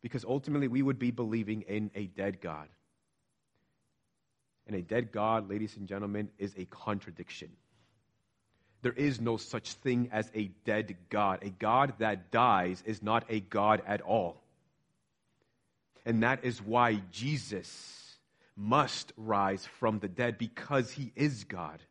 [0.00, 2.68] Because ultimately, we would be believing in a dead God.
[4.70, 7.48] And a dead God, ladies and gentlemen, is a contradiction.
[8.82, 11.40] There is no such thing as a dead God.
[11.42, 14.40] A God that dies is not a God at all.
[16.06, 18.14] And that is why Jesus
[18.54, 21.82] must rise from the dead because he is God.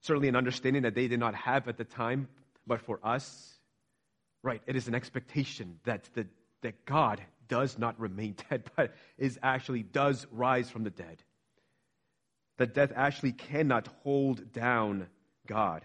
[0.00, 2.26] Certainly, an understanding that they did not have at the time,
[2.66, 3.54] but for us,
[4.42, 6.26] right, it is an expectation that, the,
[6.62, 7.20] that God
[7.50, 11.22] does not remain dead, but is actually does rise from the dead.
[12.56, 15.08] That death actually cannot hold down
[15.46, 15.84] God.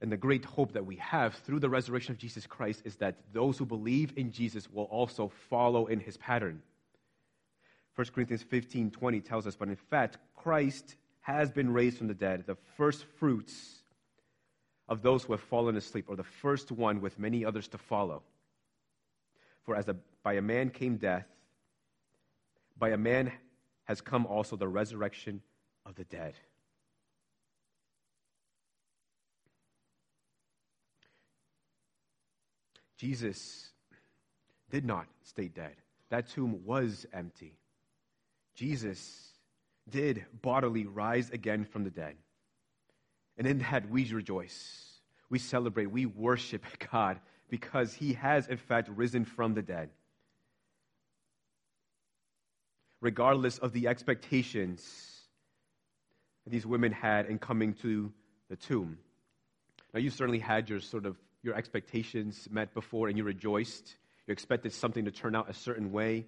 [0.00, 3.16] And the great hope that we have through the resurrection of Jesus Christ is that
[3.32, 6.62] those who believe in Jesus will also follow in his pattern.
[7.96, 12.14] 1 Corinthians 15 20 tells us, But in fact, Christ has been raised from the
[12.14, 13.77] dead, the first fruits
[14.88, 18.22] of those who have fallen asleep, or the first one with many others to follow.
[19.64, 21.26] For as a, by a man came death,
[22.78, 23.32] by a man
[23.84, 25.42] has come also the resurrection
[25.84, 26.34] of the dead.
[32.96, 33.70] Jesus
[34.70, 35.76] did not stay dead.
[36.10, 37.56] That tomb was empty.
[38.54, 39.32] Jesus
[39.88, 42.16] did bodily rise again from the dead.
[43.38, 44.84] And in that we rejoice.
[45.30, 45.86] We celebrate.
[45.86, 49.90] We worship God because he has, in fact, risen from the dead.
[53.00, 55.18] Regardless of the expectations
[56.50, 58.12] these women had in coming to
[58.48, 58.98] the tomb.
[59.92, 63.96] Now, you certainly had your sort of your expectations met before and you rejoiced.
[64.26, 66.26] You expected something to turn out a certain way.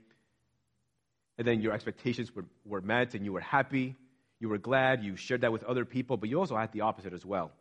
[1.39, 3.97] And then your expectations were, were met and you were happy.
[4.41, 5.05] You were glad.
[5.05, 6.17] You shared that with other people.
[6.17, 7.53] But you also had the opposite as well.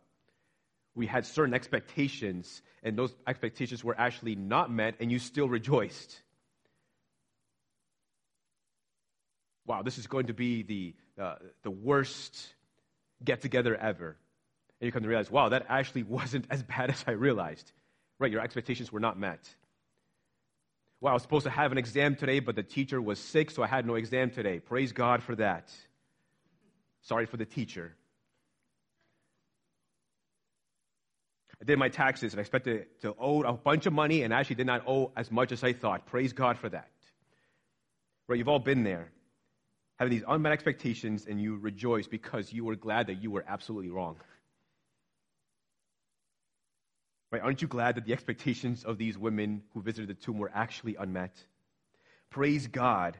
[0.94, 6.20] We had certain expectations, and those expectations were actually not met, and you still rejoiced.
[9.66, 12.36] Wow, this is going to be the, uh, the worst
[13.22, 14.16] get together ever.
[14.80, 17.70] And you come to realize, wow, that actually wasn't as bad as I realized.
[18.18, 19.48] Right, your expectations were not met.
[21.00, 23.62] Well, I was supposed to have an exam today, but the teacher was sick, so
[23.62, 24.58] I had no exam today.
[24.58, 25.72] Praise God for that.
[27.02, 27.94] Sorry for the teacher.
[31.60, 34.56] I did my taxes and I expected to owe a bunch of money and actually
[34.56, 36.06] did not owe as much as I thought.
[36.06, 36.90] Praise God for that.
[38.26, 39.10] Right, you've all been there.
[39.98, 43.90] Having these unmet expectations and you rejoice because you were glad that you were absolutely
[43.90, 44.16] wrong.
[47.30, 47.42] Right?
[47.42, 50.96] Aren't you glad that the expectations of these women who visited the tomb were actually
[50.96, 51.36] unmet?
[52.30, 53.18] Praise God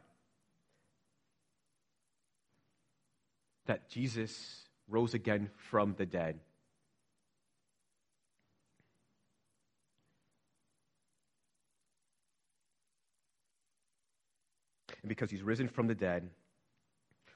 [3.71, 6.41] that Jesus rose again from the dead.
[15.03, 16.29] And because he's risen from the dead,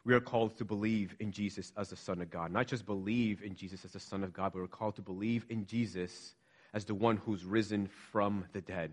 [0.04, 2.50] we are called to believe in Jesus as the Son of God.
[2.50, 5.46] Not just believe in Jesus as the Son of God, but we're called to believe
[5.48, 6.34] in Jesus
[6.72, 8.92] as the one who's risen from the dead.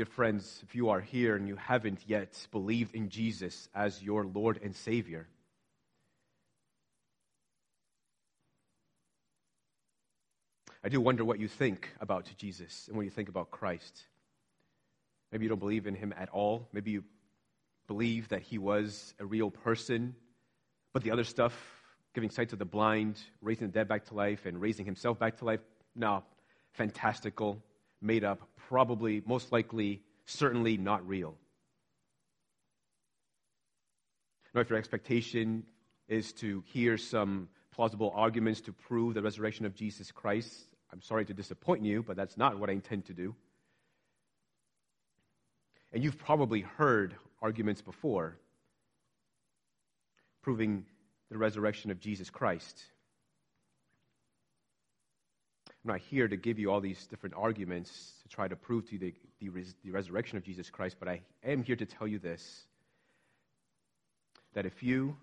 [0.00, 4.24] Dear friends, if you are here and you haven't yet believed in Jesus as your
[4.24, 5.28] Lord and Savior,
[10.82, 14.04] I do wonder what you think about Jesus and what you think about Christ.
[15.32, 16.66] Maybe you don't believe in him at all.
[16.72, 17.04] Maybe you
[17.86, 20.14] believe that he was a real person,
[20.94, 21.52] but the other stuff
[22.14, 25.36] giving sight to the blind, raising the dead back to life, and raising himself back
[25.40, 25.60] to life.
[25.94, 26.24] No,
[26.72, 27.62] fantastical,
[28.00, 31.36] made up, probably, most likely, certainly not real.
[34.54, 35.64] Now, if your expectation
[36.08, 40.52] is to hear some plausible arguments to prove the resurrection of Jesus Christ,
[40.92, 43.34] I'm sorry to disappoint you, but that's not what I intend to do.
[45.92, 48.36] And you've probably heard arguments before
[50.42, 50.84] proving
[51.30, 52.82] the resurrection of Jesus Christ.
[55.84, 58.92] I'm not here to give you all these different arguments to try to prove to
[58.92, 62.06] you the, the, res, the resurrection of Jesus Christ, but I am here to tell
[62.06, 62.66] you this
[64.52, 65.16] that if you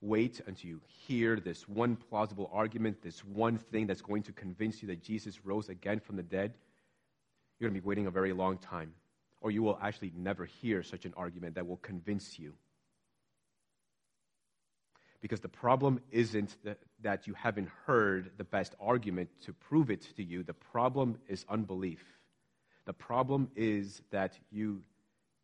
[0.00, 4.82] wait until you hear this one plausible argument, this one thing that's going to convince
[4.82, 6.52] you that Jesus rose again from the dead,
[7.58, 8.92] you're going to be waiting a very long time.
[9.40, 12.54] Or you will actually never hear such an argument that will convince you.
[15.20, 16.56] Because the problem isn't
[17.02, 21.44] that, you haven't heard the best argument to prove it to you, the problem is
[21.48, 22.04] unbelief.
[22.84, 24.82] The problem is that you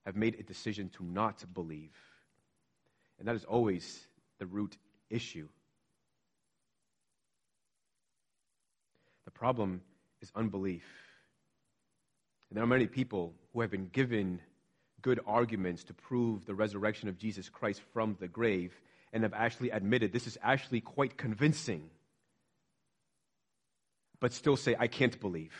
[0.05, 1.95] have made a decision to not believe.
[3.19, 4.07] And that is always
[4.39, 4.77] the root
[5.11, 5.49] issue.
[9.25, 9.81] The problem
[10.21, 10.85] is unbelief.
[12.49, 14.41] And there are many people who have been given
[15.01, 18.73] good arguments to prove the resurrection of Jesus Christ from the grave
[19.13, 21.91] and have actually admitted this is actually quite convincing,
[24.21, 25.55] but still say, I can't believe,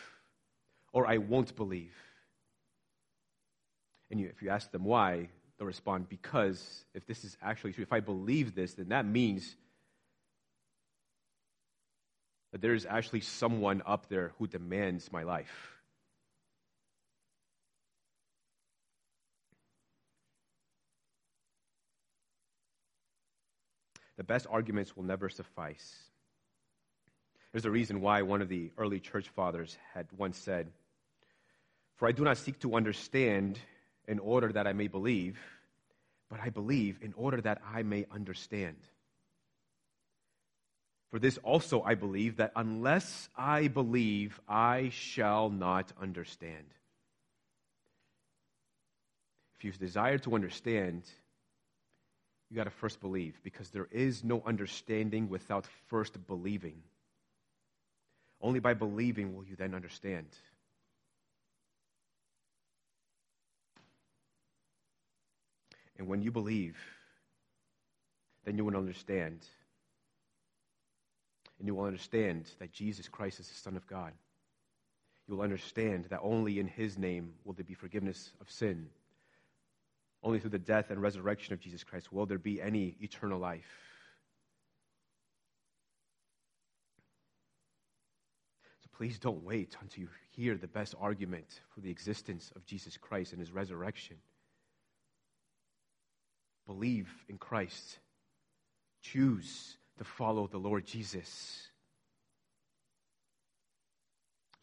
[0.91, 1.93] or I won't believe.
[4.09, 7.83] And you, if you ask them why, they'll respond, Because if this is actually true,
[7.83, 9.55] if I believe this, then that means
[12.51, 15.73] that there is actually someone up there who demands my life.
[24.17, 25.95] The best arguments will never suffice.
[27.51, 30.71] There's a reason why one of the early church fathers had once said,
[31.95, 33.59] For I do not seek to understand
[34.07, 35.39] in order that I may believe,
[36.29, 38.77] but I believe in order that I may understand.
[41.11, 46.65] For this also I believe that unless I believe, I shall not understand.
[49.55, 51.03] If you desire to understand,
[52.53, 56.83] you got to first believe because there is no understanding without first believing.
[58.39, 60.27] Only by believing will you then understand.
[65.97, 66.77] And when you believe,
[68.45, 69.39] then you will understand.
[71.57, 74.11] And you will understand that Jesus Christ is the Son of God.
[75.27, 78.89] You will understand that only in His name will there be forgiveness of sin
[80.23, 83.67] only through the death and resurrection of Jesus Christ will there be any eternal life.
[88.81, 92.97] So please don't wait until you hear the best argument for the existence of Jesus
[92.97, 94.17] Christ and his resurrection.
[96.65, 97.99] Believe in Christ.
[99.01, 101.67] Choose to follow the Lord Jesus.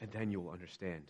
[0.01, 1.05] And then you will understand.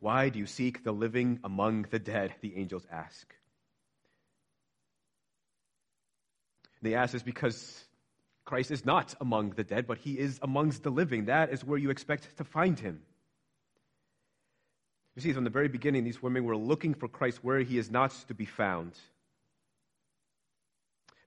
[0.00, 2.34] Why do you seek the living among the dead?
[2.40, 3.34] The angels ask.
[6.80, 7.84] They ask this because
[8.44, 11.24] Christ is not among the dead, but he is amongst the living.
[11.26, 13.02] That is where you expect to find him.
[15.16, 17.90] You see, from the very beginning, these women were looking for Christ where he is
[17.90, 18.92] not to be found.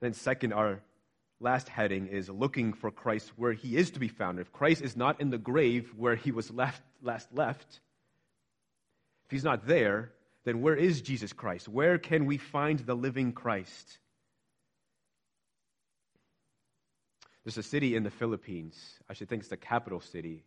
[0.00, 0.80] then, second, our
[1.40, 4.38] last heading is looking for Christ where he is to be found.
[4.38, 7.80] If Christ is not in the grave where he was left, last left,
[9.32, 10.12] if he's not there,
[10.44, 11.66] then where is Jesus Christ?
[11.66, 13.96] Where can we find the living Christ?
[17.42, 18.78] There's a city in the Philippines.
[19.08, 20.44] I should think it's the capital city.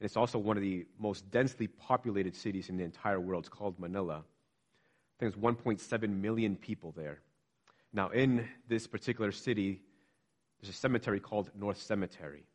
[0.00, 3.44] And it's also one of the most densely populated cities in the entire world.
[3.44, 4.24] It's called Manila.
[4.24, 7.20] I think there's 1.7 million people there.
[7.92, 9.80] Now, in this particular city,
[10.60, 12.46] there's a cemetery called North Cemetery.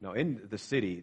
[0.00, 1.02] Now, in the city,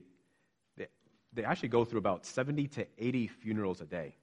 [1.34, 4.16] they actually go through about 70 to 80 funerals a day.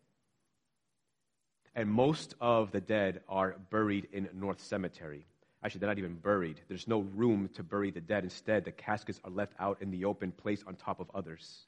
[1.75, 5.27] And most of the dead are buried in North Cemetery.
[5.63, 6.61] Actually, they're not even buried.
[6.69, 8.25] There's no room to bury the dead.
[8.25, 11.67] Instead, the caskets are left out in the open, placed on top of others.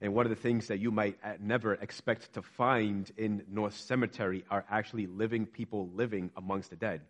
[0.00, 3.76] And one of the things that you might uh, never expect to find in North
[3.76, 7.00] Cemetery are actually living people living amongst the dead.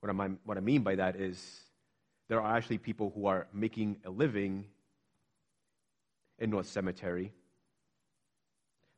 [0.00, 1.60] What, I, what I mean by that is
[2.28, 4.66] there are actually people who are making a living
[6.40, 7.32] in North Cemetery,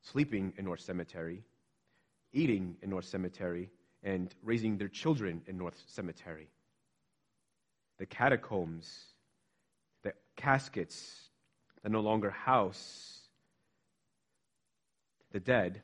[0.01, 1.45] sleeping in North Cemetery,
[2.33, 3.71] eating in North Cemetery,
[4.03, 6.49] and raising their children in North Cemetery.
[7.99, 8.89] The catacombs,
[10.03, 11.29] the caskets
[11.83, 13.19] that no longer house
[15.33, 15.83] the dead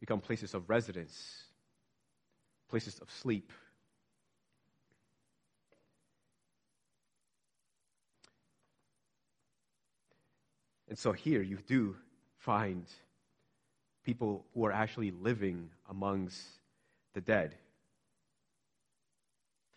[0.00, 1.44] become places of residence,
[2.68, 3.52] places of sleep.
[10.88, 11.96] And so here you do
[12.38, 12.84] find
[14.04, 16.42] people who are actually living amongst
[17.12, 17.54] the dead.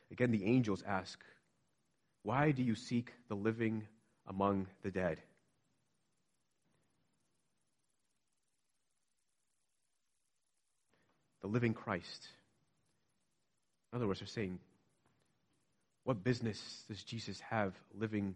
[0.09, 1.19] Again, the angels ask,
[2.23, 3.83] Why do you seek the living
[4.27, 5.19] among the dead?
[11.41, 12.27] The living Christ.
[13.91, 14.59] In other words, they're saying,
[16.05, 18.35] What business does Jesus have living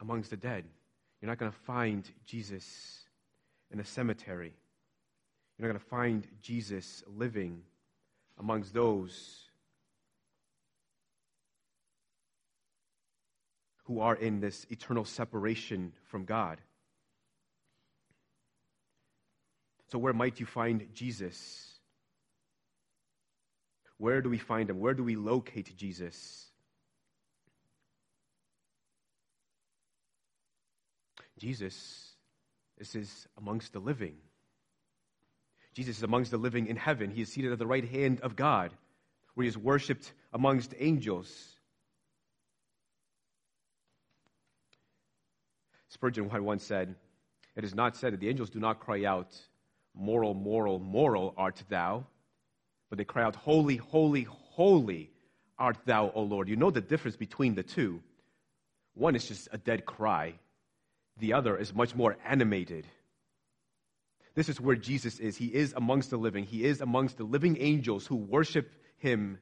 [0.00, 0.64] amongst the dead?
[1.22, 3.04] You're not going to find Jesus
[3.70, 4.52] in a cemetery.
[5.56, 7.62] You're not going to find Jesus living
[8.40, 9.44] amongst those
[13.84, 16.60] who are in this eternal separation from God.
[19.92, 21.68] So, where might you find Jesus?
[23.98, 24.80] Where do we find him?
[24.80, 26.51] Where do we locate Jesus?
[31.42, 32.14] Jesus
[32.78, 34.14] is, is amongst the living.
[35.74, 37.10] Jesus is amongst the living in heaven.
[37.10, 38.70] He is seated at the right hand of God,
[39.34, 41.28] where he is worshiped amongst angels.
[45.88, 46.94] Spurgeon once said,
[47.56, 49.34] It is not said that the angels do not cry out,
[49.94, 52.06] Moral, moral, moral art thou,
[52.88, 55.10] but they cry out, Holy, holy, holy
[55.58, 56.48] art thou, O Lord.
[56.48, 58.00] You know the difference between the two.
[58.94, 60.34] One is just a dead cry,
[61.18, 62.86] the other is much more animated.
[64.34, 65.36] This is where Jesus is.
[65.36, 66.44] He is amongst the living.
[66.44, 69.38] He is amongst the living angels who worship him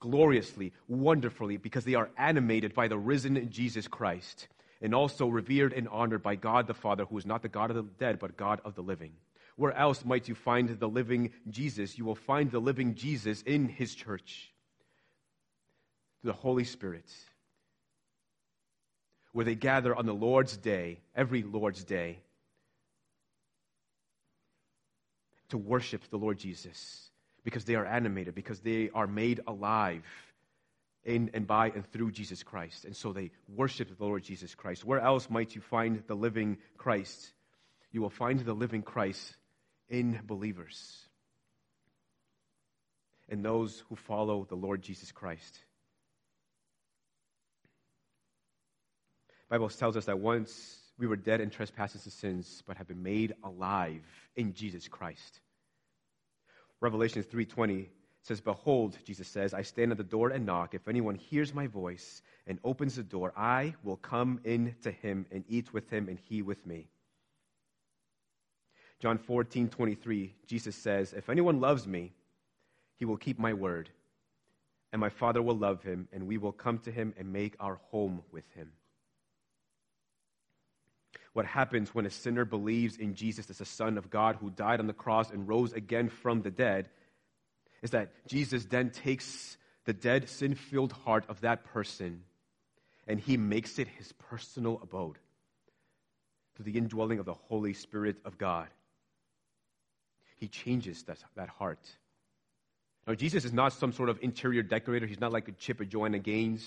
[0.00, 4.48] gloriously, wonderfully, because they are animated by the risen Jesus Christ
[4.80, 7.76] and also revered and honored by God the Father, who is not the God of
[7.76, 9.12] the dead, but God of the living.
[9.56, 11.96] Where else might you find the living Jesus?
[11.96, 14.52] You will find the living Jesus in his church,
[16.20, 17.10] through the Holy Spirit
[19.34, 22.20] where they gather on the Lord's day, every Lord's day,
[25.48, 27.10] to worship the Lord Jesus
[27.42, 30.04] because they are animated, because they are made alive
[31.02, 32.84] in and by and through Jesus Christ.
[32.84, 34.84] And so they worship the Lord Jesus Christ.
[34.84, 37.32] Where else might you find the living Christ?
[37.90, 39.36] You will find the living Christ
[39.88, 40.96] in believers,
[43.28, 45.58] in those who follow the Lord Jesus Christ.
[49.54, 53.04] Bible tells us that once we were dead in trespasses and sins, but have been
[53.04, 54.02] made alive
[54.34, 55.38] in Jesus Christ.
[56.80, 57.88] Revelation 3:20
[58.22, 60.74] says, "Behold," Jesus says, "I stand at the door and knock.
[60.74, 65.24] If anyone hears my voice and opens the door, I will come in to him
[65.30, 66.88] and eat with him and he with me."
[68.98, 72.12] John 14:23, Jesus says, "If anyone loves me,
[72.96, 73.88] he will keep my word,
[74.90, 77.76] and my Father will love him, and we will come to him and make our
[77.76, 78.72] home with him."
[81.34, 84.80] What happens when a sinner believes in Jesus as the Son of God who died
[84.80, 86.88] on the cross and rose again from the dead
[87.82, 92.22] is that Jesus then takes the dead, sin filled heart of that person
[93.06, 95.18] and he makes it his personal abode
[96.54, 98.68] through the indwelling of the Holy Spirit of God.
[100.36, 101.80] He changes that, that heart.
[103.06, 105.06] Now, Jesus is not some sort of interior decorator.
[105.06, 106.66] He's not like a Chip or Joanna Gaines.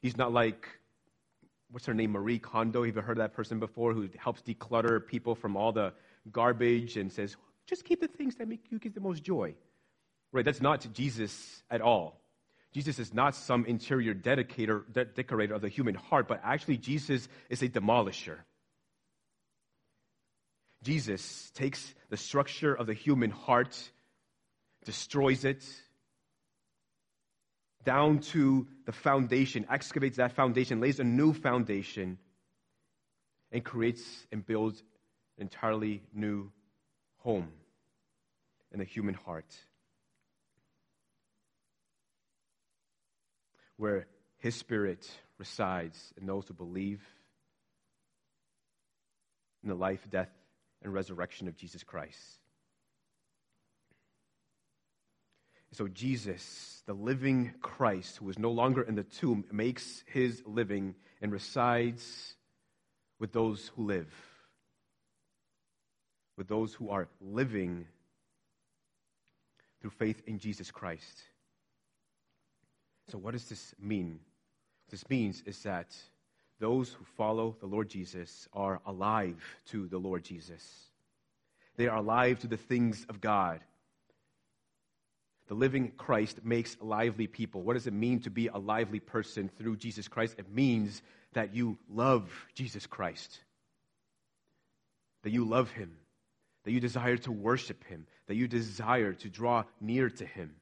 [0.00, 0.66] He's not like
[1.70, 2.84] what's her name, Marie Kondo.
[2.84, 5.92] Have you heard of that person before who helps declutter people from all the
[6.30, 7.36] garbage and says,
[7.66, 9.54] just keep the things that make you give the most joy?
[10.32, 10.44] Right?
[10.44, 12.20] That's not Jesus at all.
[12.72, 17.26] Jesus is not some interior dedicator, de- decorator of the human heart, but actually, Jesus
[17.48, 18.38] is a demolisher.
[20.82, 23.76] Jesus takes the structure of the human heart,
[24.84, 25.64] destroys it,
[27.86, 32.18] down to the foundation, excavates that foundation, lays a new foundation,
[33.52, 34.82] and creates and builds
[35.38, 36.50] an entirely new
[37.18, 37.48] home
[38.72, 39.56] in the human heart.
[43.76, 44.06] Where
[44.38, 45.08] his spirit
[45.38, 47.02] resides in those who believe
[49.62, 50.30] in the life, death,
[50.82, 52.38] and resurrection of Jesus Christ.
[55.76, 60.94] So, Jesus, the living Christ, who is no longer in the tomb, makes his living
[61.20, 62.34] and resides
[63.18, 64.10] with those who live,
[66.38, 67.84] with those who are living
[69.82, 71.24] through faith in Jesus Christ.
[73.08, 74.20] So, what does this mean?
[74.86, 75.94] What this means is that
[76.58, 80.86] those who follow the Lord Jesus are alive to the Lord Jesus.
[81.76, 83.60] They are alive to the things of God.
[85.48, 87.62] The living Christ makes lively people.
[87.62, 90.34] What does it mean to be a lively person through Jesus Christ?
[90.38, 91.02] It means
[91.34, 93.40] that you love Jesus Christ,
[95.22, 95.96] that you love him,
[96.64, 100.56] that you desire to worship him, that you desire to draw near to him.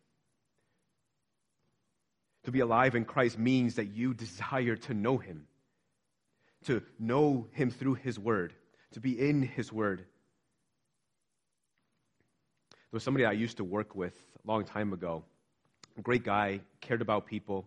[2.44, 5.46] To be alive in Christ means that you desire to know him,
[6.66, 8.52] to know him through his word,
[8.92, 10.04] to be in his word.
[12.94, 14.14] There was somebody I used to work with
[14.44, 15.24] a long time ago.
[16.04, 17.66] Great guy, cared about people.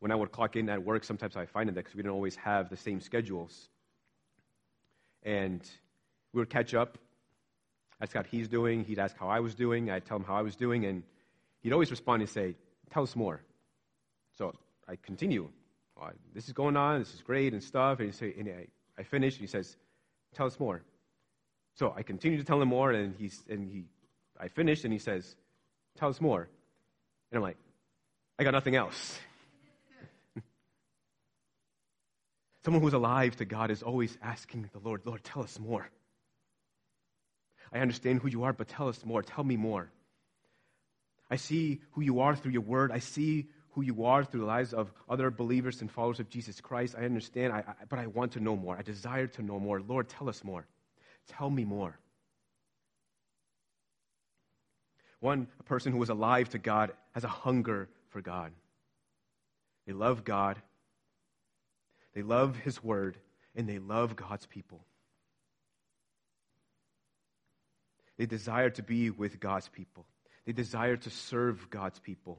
[0.00, 2.34] When I would clock in at work, sometimes I find it because we didn't always
[2.34, 3.68] have the same schedules.
[5.22, 5.62] And
[6.32, 6.98] we would catch up.
[8.00, 8.82] Ask how he's doing.
[8.84, 9.88] He'd ask how I was doing.
[9.88, 10.84] I'd tell him how I was doing.
[10.84, 11.04] And
[11.60, 12.56] he'd always respond and say,
[12.90, 13.40] Tell us more.
[14.36, 14.52] So
[14.88, 15.48] I continue.
[16.34, 16.98] This is going on.
[16.98, 18.00] This is great and stuff.
[18.00, 18.66] And, say, and I,
[18.98, 19.34] I finish.
[19.34, 19.76] And he says,
[20.34, 20.82] Tell us more.
[21.76, 22.90] So I continue to tell him more.
[22.90, 23.84] And, he's, and he,
[24.38, 25.36] I finished, And he says,
[25.96, 26.48] Tell us more.
[27.30, 27.56] And I'm like,
[28.38, 29.18] I got nothing else.
[32.64, 35.88] Someone who's alive to God is always asking the Lord, Lord, tell us more.
[37.72, 39.22] I understand who you are, but tell us more.
[39.22, 39.90] Tell me more.
[41.30, 42.92] I see who you are through your word.
[42.92, 46.60] I see who you are through the lives of other believers and followers of Jesus
[46.60, 46.94] Christ.
[46.96, 48.76] I understand, I, I, but I want to know more.
[48.76, 49.80] I desire to know more.
[49.80, 50.66] Lord, tell us more.
[51.26, 51.98] Tell me more.
[55.24, 58.52] One a person who is alive to God has a hunger for God.
[59.86, 60.60] They love God,
[62.14, 63.16] they love His Word,
[63.56, 64.84] and they love God's people.
[68.18, 70.04] They desire to be with God's people.
[70.44, 72.38] They desire to serve God's people.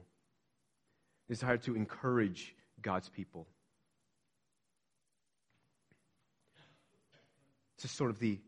[1.28, 3.48] They desire to encourage God's people.
[7.82, 8.38] Is sort of the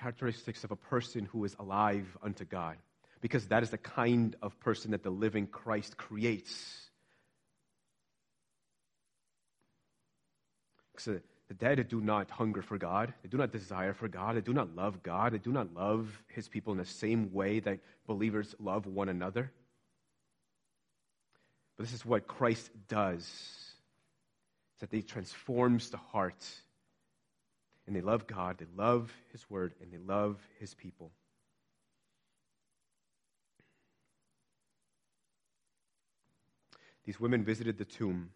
[0.00, 2.76] characteristics of a person who is alive unto God,
[3.20, 6.88] because that is the kind of person that the living Christ creates.
[10.92, 13.14] Because the dead do not hunger for God.
[13.22, 14.36] They do not desire for God.
[14.36, 15.32] They do not love God.
[15.32, 19.50] They do not love his people in the same way that believers love one another.
[21.76, 23.22] But this is what Christ does.
[24.72, 26.44] It's that he transforms the heart.
[27.86, 31.10] And they love God, they love his word, and they love his people.
[37.08, 38.28] These women visited the tomb,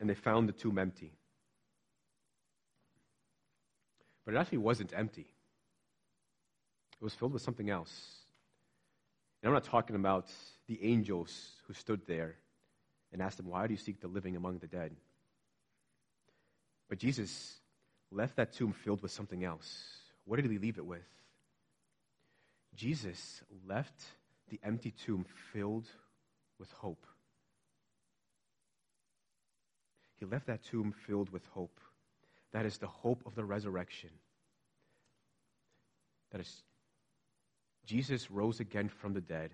[0.00, 1.12] and they found the tomb empty.
[4.24, 5.26] But it actually wasn't empty,
[6.98, 7.92] it was filled with something else.
[9.42, 10.30] And I'm not talking about
[10.68, 12.36] the angels who stood there
[13.12, 14.96] and asked them, Why do you seek the living among the dead?
[16.88, 17.56] But Jesus
[18.10, 19.98] left that tomb filled with something else.
[20.24, 21.04] What did he leave it with?
[22.74, 24.02] Jesus left
[24.48, 25.90] the empty tomb filled
[26.58, 27.06] with hope.
[30.18, 31.80] He left that tomb filled with hope.
[32.52, 34.10] That is the hope of the resurrection.
[36.32, 36.62] That is,
[37.84, 39.50] Jesus rose again from the dead.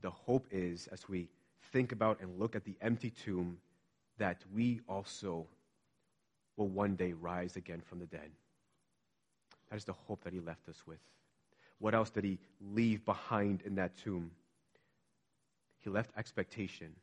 [0.00, 1.28] The hope is, as we
[1.72, 3.58] think about and look at the empty tomb,
[4.18, 5.46] that we also
[6.56, 8.30] will one day rise again from the dead.
[9.70, 11.00] That is the hope that he left us with.
[11.78, 12.38] What else did he
[12.72, 14.30] leave behind in that tomb?
[15.86, 16.96] He left expectation.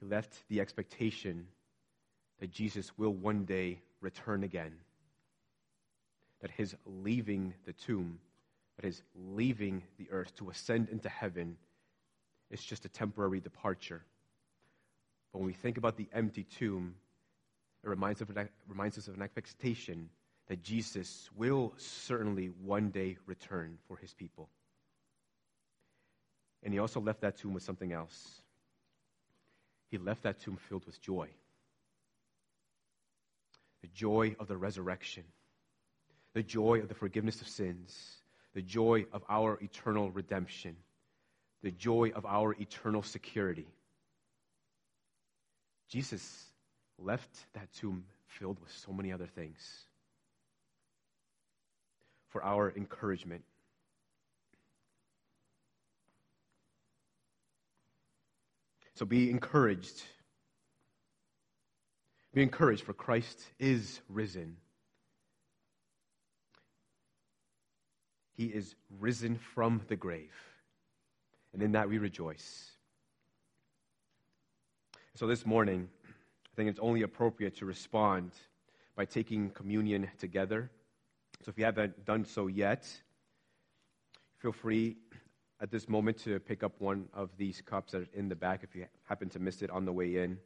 [0.00, 1.46] He left the expectation
[2.40, 4.72] that Jesus will one day return again.
[6.40, 8.18] That his leaving the tomb,
[8.74, 11.58] that his leaving the earth to ascend into heaven,
[12.50, 14.02] is just a temporary departure.
[15.32, 16.96] But when we think about the empty tomb,
[17.84, 20.08] it reminds, of, it reminds us of an expectation
[20.48, 24.48] that Jesus will certainly one day return for his people.
[26.64, 28.40] And he also left that tomb with something else.
[29.90, 31.28] He left that tomb filled with joy
[33.82, 35.24] the joy of the resurrection,
[36.32, 38.16] the joy of the forgiveness of sins,
[38.54, 40.74] the joy of our eternal redemption,
[41.62, 43.66] the joy of our eternal security.
[45.90, 46.46] Jesus
[46.98, 49.84] left that tomb filled with so many other things
[52.30, 53.44] for our encouragement.
[58.94, 60.02] So be encouraged.
[62.32, 64.56] Be encouraged, for Christ is risen.
[68.36, 70.34] He is risen from the grave.
[71.52, 72.70] And in that we rejoice.
[75.14, 78.32] So this morning, I think it's only appropriate to respond
[78.96, 80.70] by taking communion together.
[81.42, 82.88] So if you haven't done so yet,
[84.38, 84.96] feel free
[85.64, 88.60] at this moment to pick up one of these cups that are in the back
[88.62, 90.36] if you happen to miss it on the way in.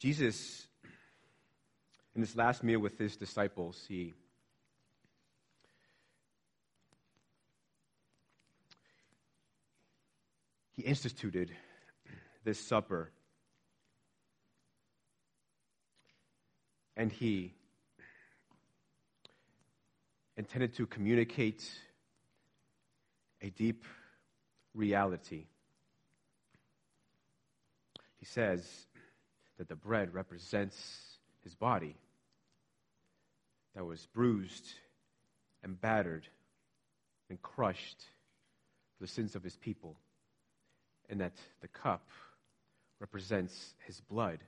[0.00, 0.66] Jesus,
[2.16, 4.12] in this last meal with his disciples, he
[10.84, 11.50] instituted
[12.44, 13.10] this supper.
[16.96, 17.54] And he
[20.36, 21.68] intended to communicate
[23.40, 23.84] a deep
[24.74, 25.46] reality.
[28.18, 28.86] He says
[29.58, 31.96] that the bread represents his body
[33.74, 34.72] that was bruised
[35.62, 36.26] and battered
[37.28, 38.04] and crushed
[38.96, 39.96] for the sins of his people
[41.08, 42.08] and that the cup
[43.00, 44.38] represents his blood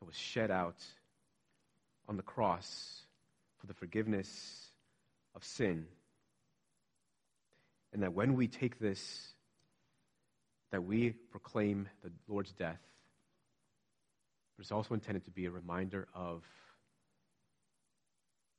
[0.00, 0.82] that was shed out
[2.08, 3.02] on the cross
[3.58, 4.70] for the forgiveness
[5.34, 5.86] of sin.
[7.92, 9.28] And that when we take this,
[10.70, 12.80] that we proclaim the Lord's death,
[14.56, 16.42] but it's also intended to be a reminder of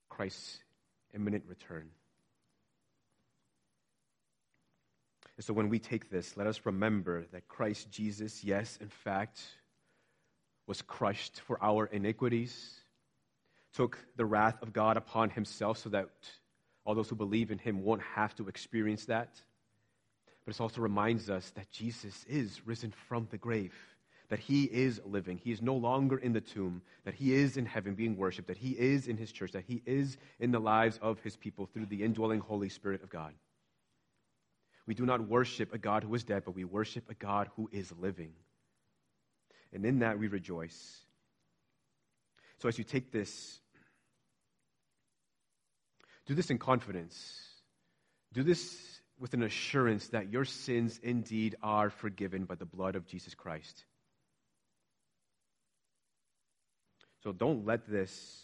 [0.09, 0.59] Christ's
[1.13, 1.89] imminent return.
[5.37, 9.41] And so when we take this, let us remember that Christ Jesus, yes, in fact,
[10.67, 12.79] was crushed for our iniquities,
[13.73, 16.09] took the wrath of God upon himself so that
[16.85, 19.29] all those who believe in him won't have to experience that.
[20.45, 23.73] But it also reminds us that Jesus is risen from the grave,
[24.29, 25.37] that he is living.
[25.37, 28.57] He is no longer in the tomb, that he is in heaven being worshiped, that
[28.57, 31.87] he is in his church, that he is in the lives of his people through
[31.87, 33.33] the indwelling Holy Spirit of God.
[34.87, 37.69] We do not worship a God who is dead, but we worship a God who
[37.71, 38.33] is living.
[39.73, 40.99] And in that we rejoice.
[42.59, 43.59] So as you take this,
[46.25, 47.41] do this in confidence.
[48.33, 53.07] Do this with an assurance that your sins indeed are forgiven by the blood of
[53.07, 53.85] Jesus Christ.
[57.23, 58.41] So don't let this,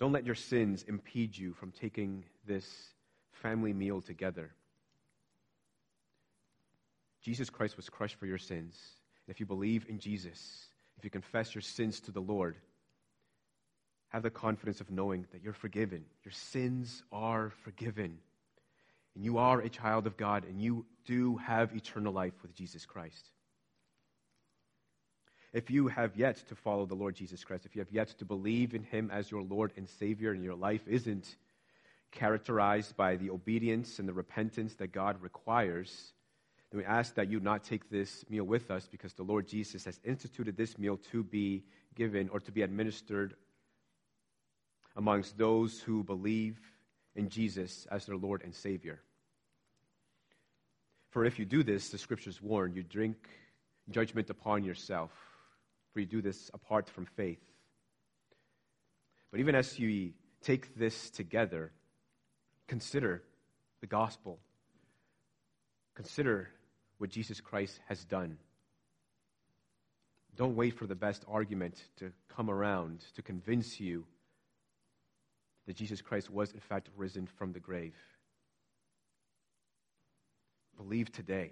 [0.00, 2.66] don't let your sins impede you from taking this
[3.30, 4.50] family meal together.
[7.24, 8.78] Jesus Christ was crushed for your sins.
[9.26, 10.66] And if you believe in Jesus,
[10.98, 12.56] if you confess your sins to the Lord,
[14.08, 16.04] have the confidence of knowing that you're forgiven.
[16.24, 18.18] Your sins are forgiven.
[19.14, 22.84] And you are a child of God, and you do have eternal life with Jesus
[22.84, 23.30] Christ.
[25.52, 28.24] If you have yet to follow the Lord Jesus Christ, if you have yet to
[28.24, 31.36] believe in Him as your Lord and Savior, and your life isn't
[32.10, 36.12] characterized by the obedience and the repentance that God requires,
[36.74, 39.84] then we ask that you not take this meal with us because the Lord Jesus
[39.84, 41.62] has instituted this meal to be
[41.94, 43.34] given or to be administered
[44.96, 46.58] amongst those who believe
[47.14, 49.00] in Jesus as their Lord and Savior.
[51.10, 53.28] For if you do this, the scriptures warn, you drink
[53.88, 55.12] judgment upon yourself,
[55.92, 57.38] for you do this apart from faith.
[59.30, 60.10] But even as you
[60.42, 61.70] take this together,
[62.66, 63.22] consider
[63.80, 64.40] the gospel.
[65.94, 66.50] Consider
[67.04, 68.38] what Jesus Christ has done.
[70.36, 74.06] Don't wait for the best argument to come around to convince you
[75.66, 77.94] that Jesus Christ was, in fact, risen from the grave.
[80.78, 81.50] Believe today.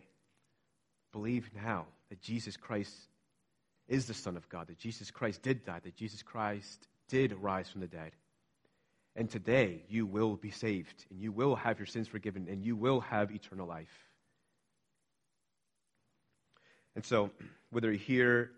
[1.12, 2.94] Believe now that Jesus Christ
[3.88, 7.68] is the Son of God, that Jesus Christ did die, that Jesus Christ did rise
[7.68, 8.12] from the dead.
[9.16, 12.74] And today you will be saved, and you will have your sins forgiven, and you
[12.74, 14.11] will have eternal life.
[16.94, 17.30] And so,
[17.70, 18.50] whether you're here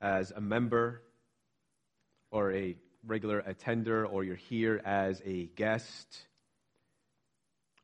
[0.00, 1.02] as a member
[2.30, 6.26] or a regular attender, or you're here as a guest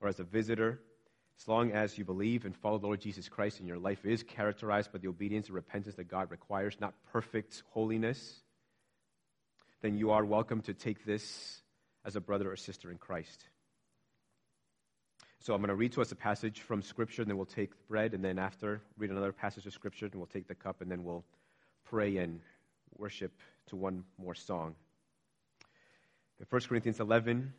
[0.01, 0.81] or as a visitor,
[1.41, 4.23] as long as you believe and follow the Lord Jesus Christ and your life is
[4.23, 8.43] characterized by the obedience and repentance that God requires, not perfect holiness,
[9.81, 11.63] then you are welcome to take this
[12.05, 13.45] as a brother or sister in Christ.
[15.43, 17.73] So I'm going to read to us a passage from Scripture, and then we'll take
[17.89, 20.89] bread, and then after, read another passage of Scripture, and we'll take the cup, and
[20.89, 21.25] then we'll
[21.83, 22.39] pray and
[22.97, 23.33] worship
[23.67, 24.77] to one more song.
[26.39, 27.53] In 1 Corinthians 11,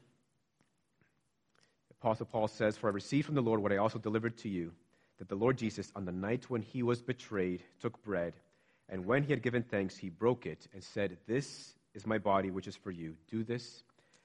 [1.99, 4.71] Apostle Paul says, For I received from the Lord what I also delivered to you,
[5.17, 8.31] that the Lord Jesus, on the night when he was betrayed, took bread,
[8.87, 12.49] and when he had given thanks, he broke it and said, This is my body,
[12.49, 13.17] which is for you.
[13.29, 13.83] Do this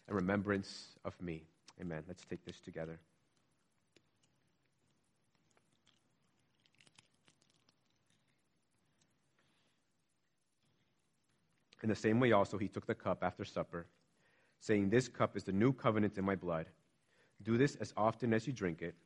[0.09, 1.43] in remembrance of me.
[1.81, 2.05] Amen.
[2.07, 3.01] Let's take this together.
[11.83, 13.87] In the same way, also, he took the cup after supper,
[14.61, 16.67] saying, This cup is the new covenant in my blood.
[17.43, 18.97] Do this as often as you drink it,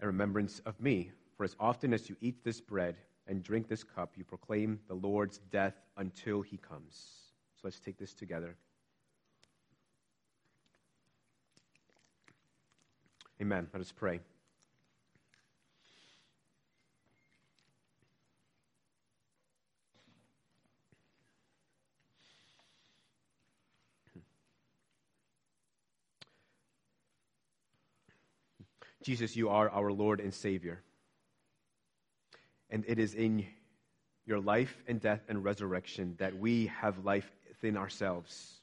[0.00, 1.10] in remembrance of me.
[1.36, 2.96] For as often as you eat this bread
[3.26, 7.32] and drink this cup, you proclaim the Lord's death until he comes.
[7.54, 8.56] So let's take this together.
[13.40, 13.68] Amen.
[13.72, 14.20] Let us pray.
[29.02, 30.82] Jesus, you are our Lord and Savior.
[32.70, 33.46] And it is in
[34.26, 38.54] your life and death and resurrection that we have life within ourselves.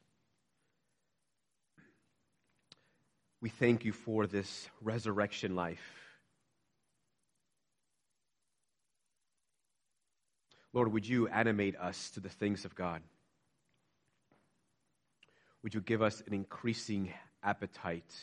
[3.42, 5.82] We thank you for this resurrection life.
[10.74, 13.02] Lord, would you animate us to the things of God?
[15.64, 18.14] Would you give us an increasing appetite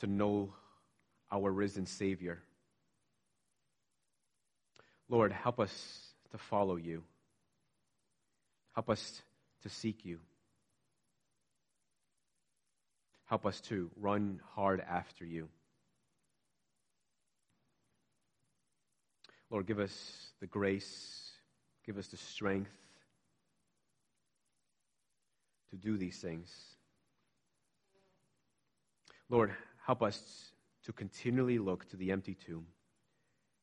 [0.00, 0.54] to know
[1.30, 2.42] our risen Savior.
[5.08, 6.00] Lord, help us
[6.32, 7.04] to follow you.
[8.74, 9.22] Help us
[9.62, 10.18] to seek you.
[13.26, 15.48] Help us to run hard after you.
[19.50, 21.30] Lord, give us the grace,
[21.84, 22.70] give us the strength
[25.70, 26.52] to do these things.
[29.28, 29.52] Lord,
[29.84, 30.20] help us
[30.86, 32.64] to continually look to the empty tomb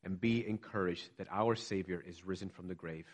[0.04, 3.08] and be encouraged that our Savior is risen from the grave.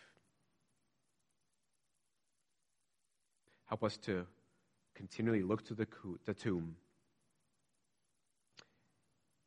[3.65, 4.25] Help us to
[4.95, 5.87] continually look to the,
[6.25, 6.75] the tomb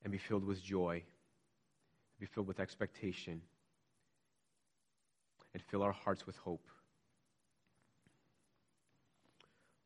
[0.04, 1.02] and be filled with joy,
[2.20, 3.42] be filled with expectation,
[5.54, 6.68] and fill our hearts with hope.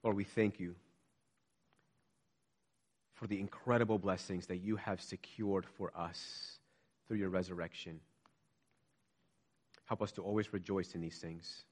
[0.02, 0.74] Lord, we thank you
[3.16, 6.58] for the incredible blessings that you have secured for us
[7.08, 7.98] through your resurrection.
[9.86, 11.64] Help us to always rejoice in these things.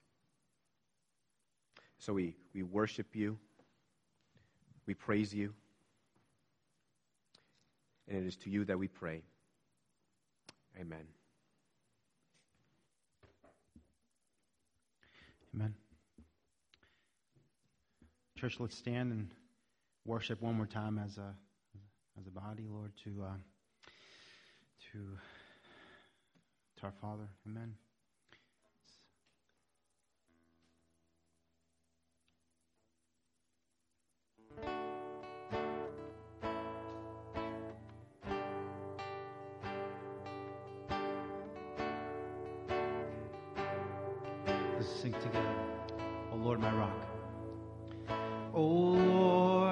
[1.98, 3.38] So we, we worship you,
[4.86, 5.52] we praise you,
[8.08, 9.22] and it is to you that we pray.
[10.80, 11.06] Amen.
[15.54, 15.74] Amen.
[18.36, 19.28] Church, let's stand and
[20.05, 21.35] worship one more time as a
[22.18, 23.36] as a body, Lord, to uh,
[24.93, 24.98] to
[26.78, 27.28] to our Father.
[27.47, 27.74] Amen.
[44.76, 45.55] Let's sing together.
[46.32, 46.90] Oh Lord, my rock.
[48.55, 49.64] Oh Lord,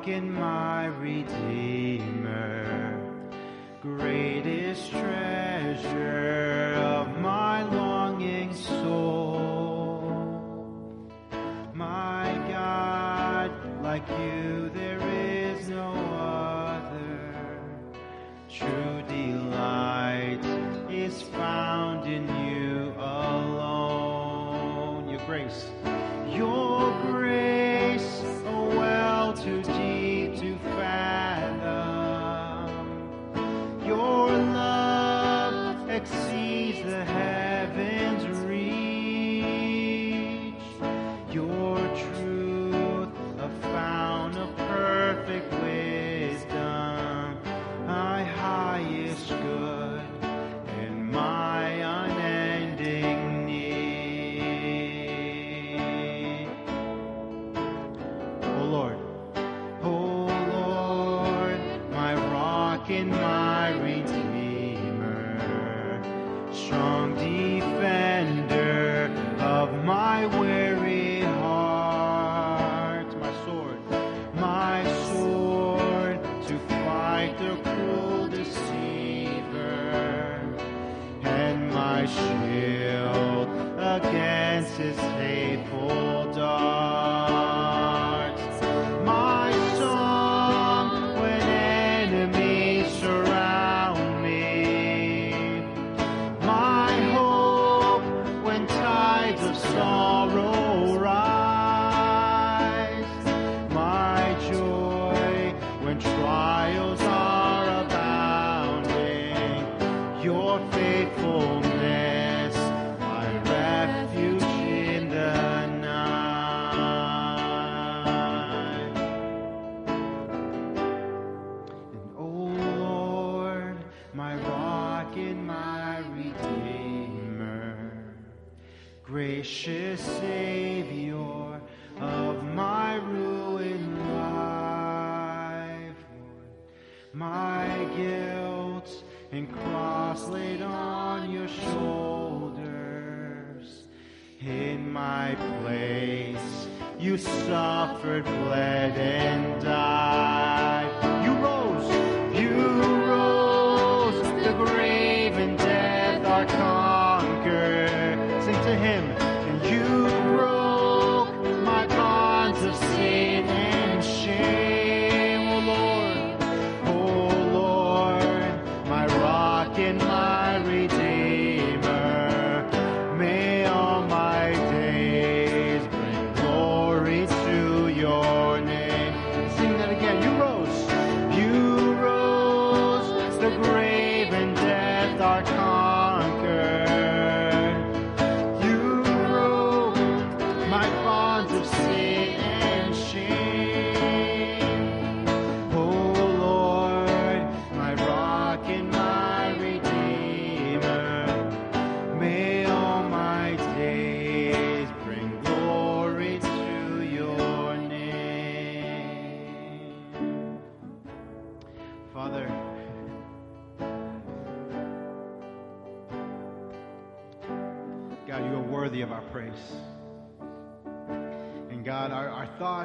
[0.00, 1.36] rock and my redeemer,
[3.82, 10.00] greatest treasure of my longing soul.
[11.74, 13.50] My God,
[13.82, 17.60] like you, there is no other.
[18.48, 20.40] True delight
[20.90, 23.50] is found in you alone.
[25.10, 25.66] Your grace,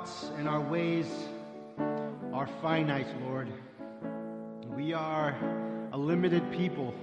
[0.06, 1.07] thoughts and our ways
[2.34, 3.48] are finite, Lord.
[4.76, 5.36] We are
[5.94, 6.94] a limited people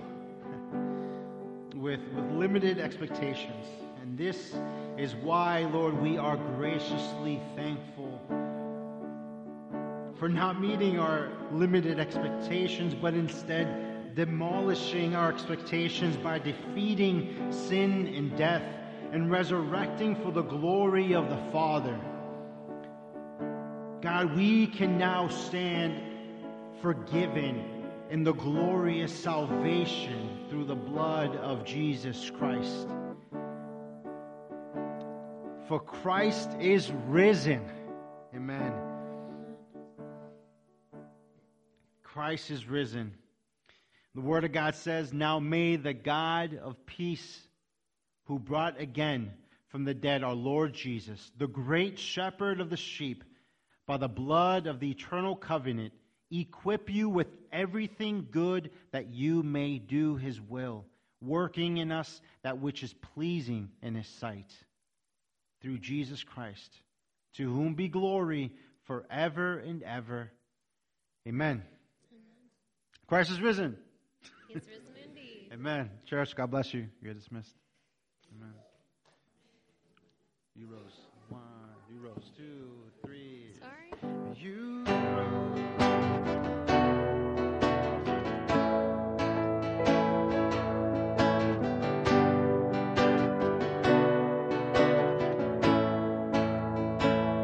[1.75, 3.67] with, with limited expectations.
[4.01, 4.55] And this
[4.97, 8.21] is why, Lord, we are graciously thankful
[10.17, 18.37] for not meeting our limited expectations, but instead demolishing our expectations by defeating sin and
[18.37, 18.63] death
[19.11, 21.99] and resurrecting for the glory of the Father.
[24.03, 26.03] God, we can now stand
[26.81, 32.89] forgiven in the glorious salvation through the blood of Jesus Christ.
[35.69, 37.65] For Christ is risen.
[38.35, 38.73] Amen.
[42.03, 43.15] Christ is risen.
[44.17, 47.41] The Word of God says, Now may the God of peace,
[48.25, 49.33] who brought again
[49.69, 53.23] from the dead our Lord Jesus, the great shepherd of the sheep,
[53.93, 55.93] by the blood of the eternal covenant,
[56.31, 60.87] equip you with everything good that you may do his will,
[61.21, 64.51] working in us that which is pleasing in his sight.
[65.61, 66.71] Through Jesus Christ,
[67.37, 68.53] to whom be glory
[68.85, 70.31] forever and ever.
[71.29, 71.63] Amen.
[73.09, 73.77] Christ is risen.
[74.49, 75.51] He's risen indeed.
[75.53, 75.91] Amen.
[76.07, 76.87] Church, God bless you.
[77.03, 77.55] You're dismissed.
[78.35, 78.55] Amen.
[80.57, 80.97] You rose.
[81.29, 81.43] One,
[81.93, 82.31] you rose.
[82.39, 82.42] Two.
[84.43, 84.72] You.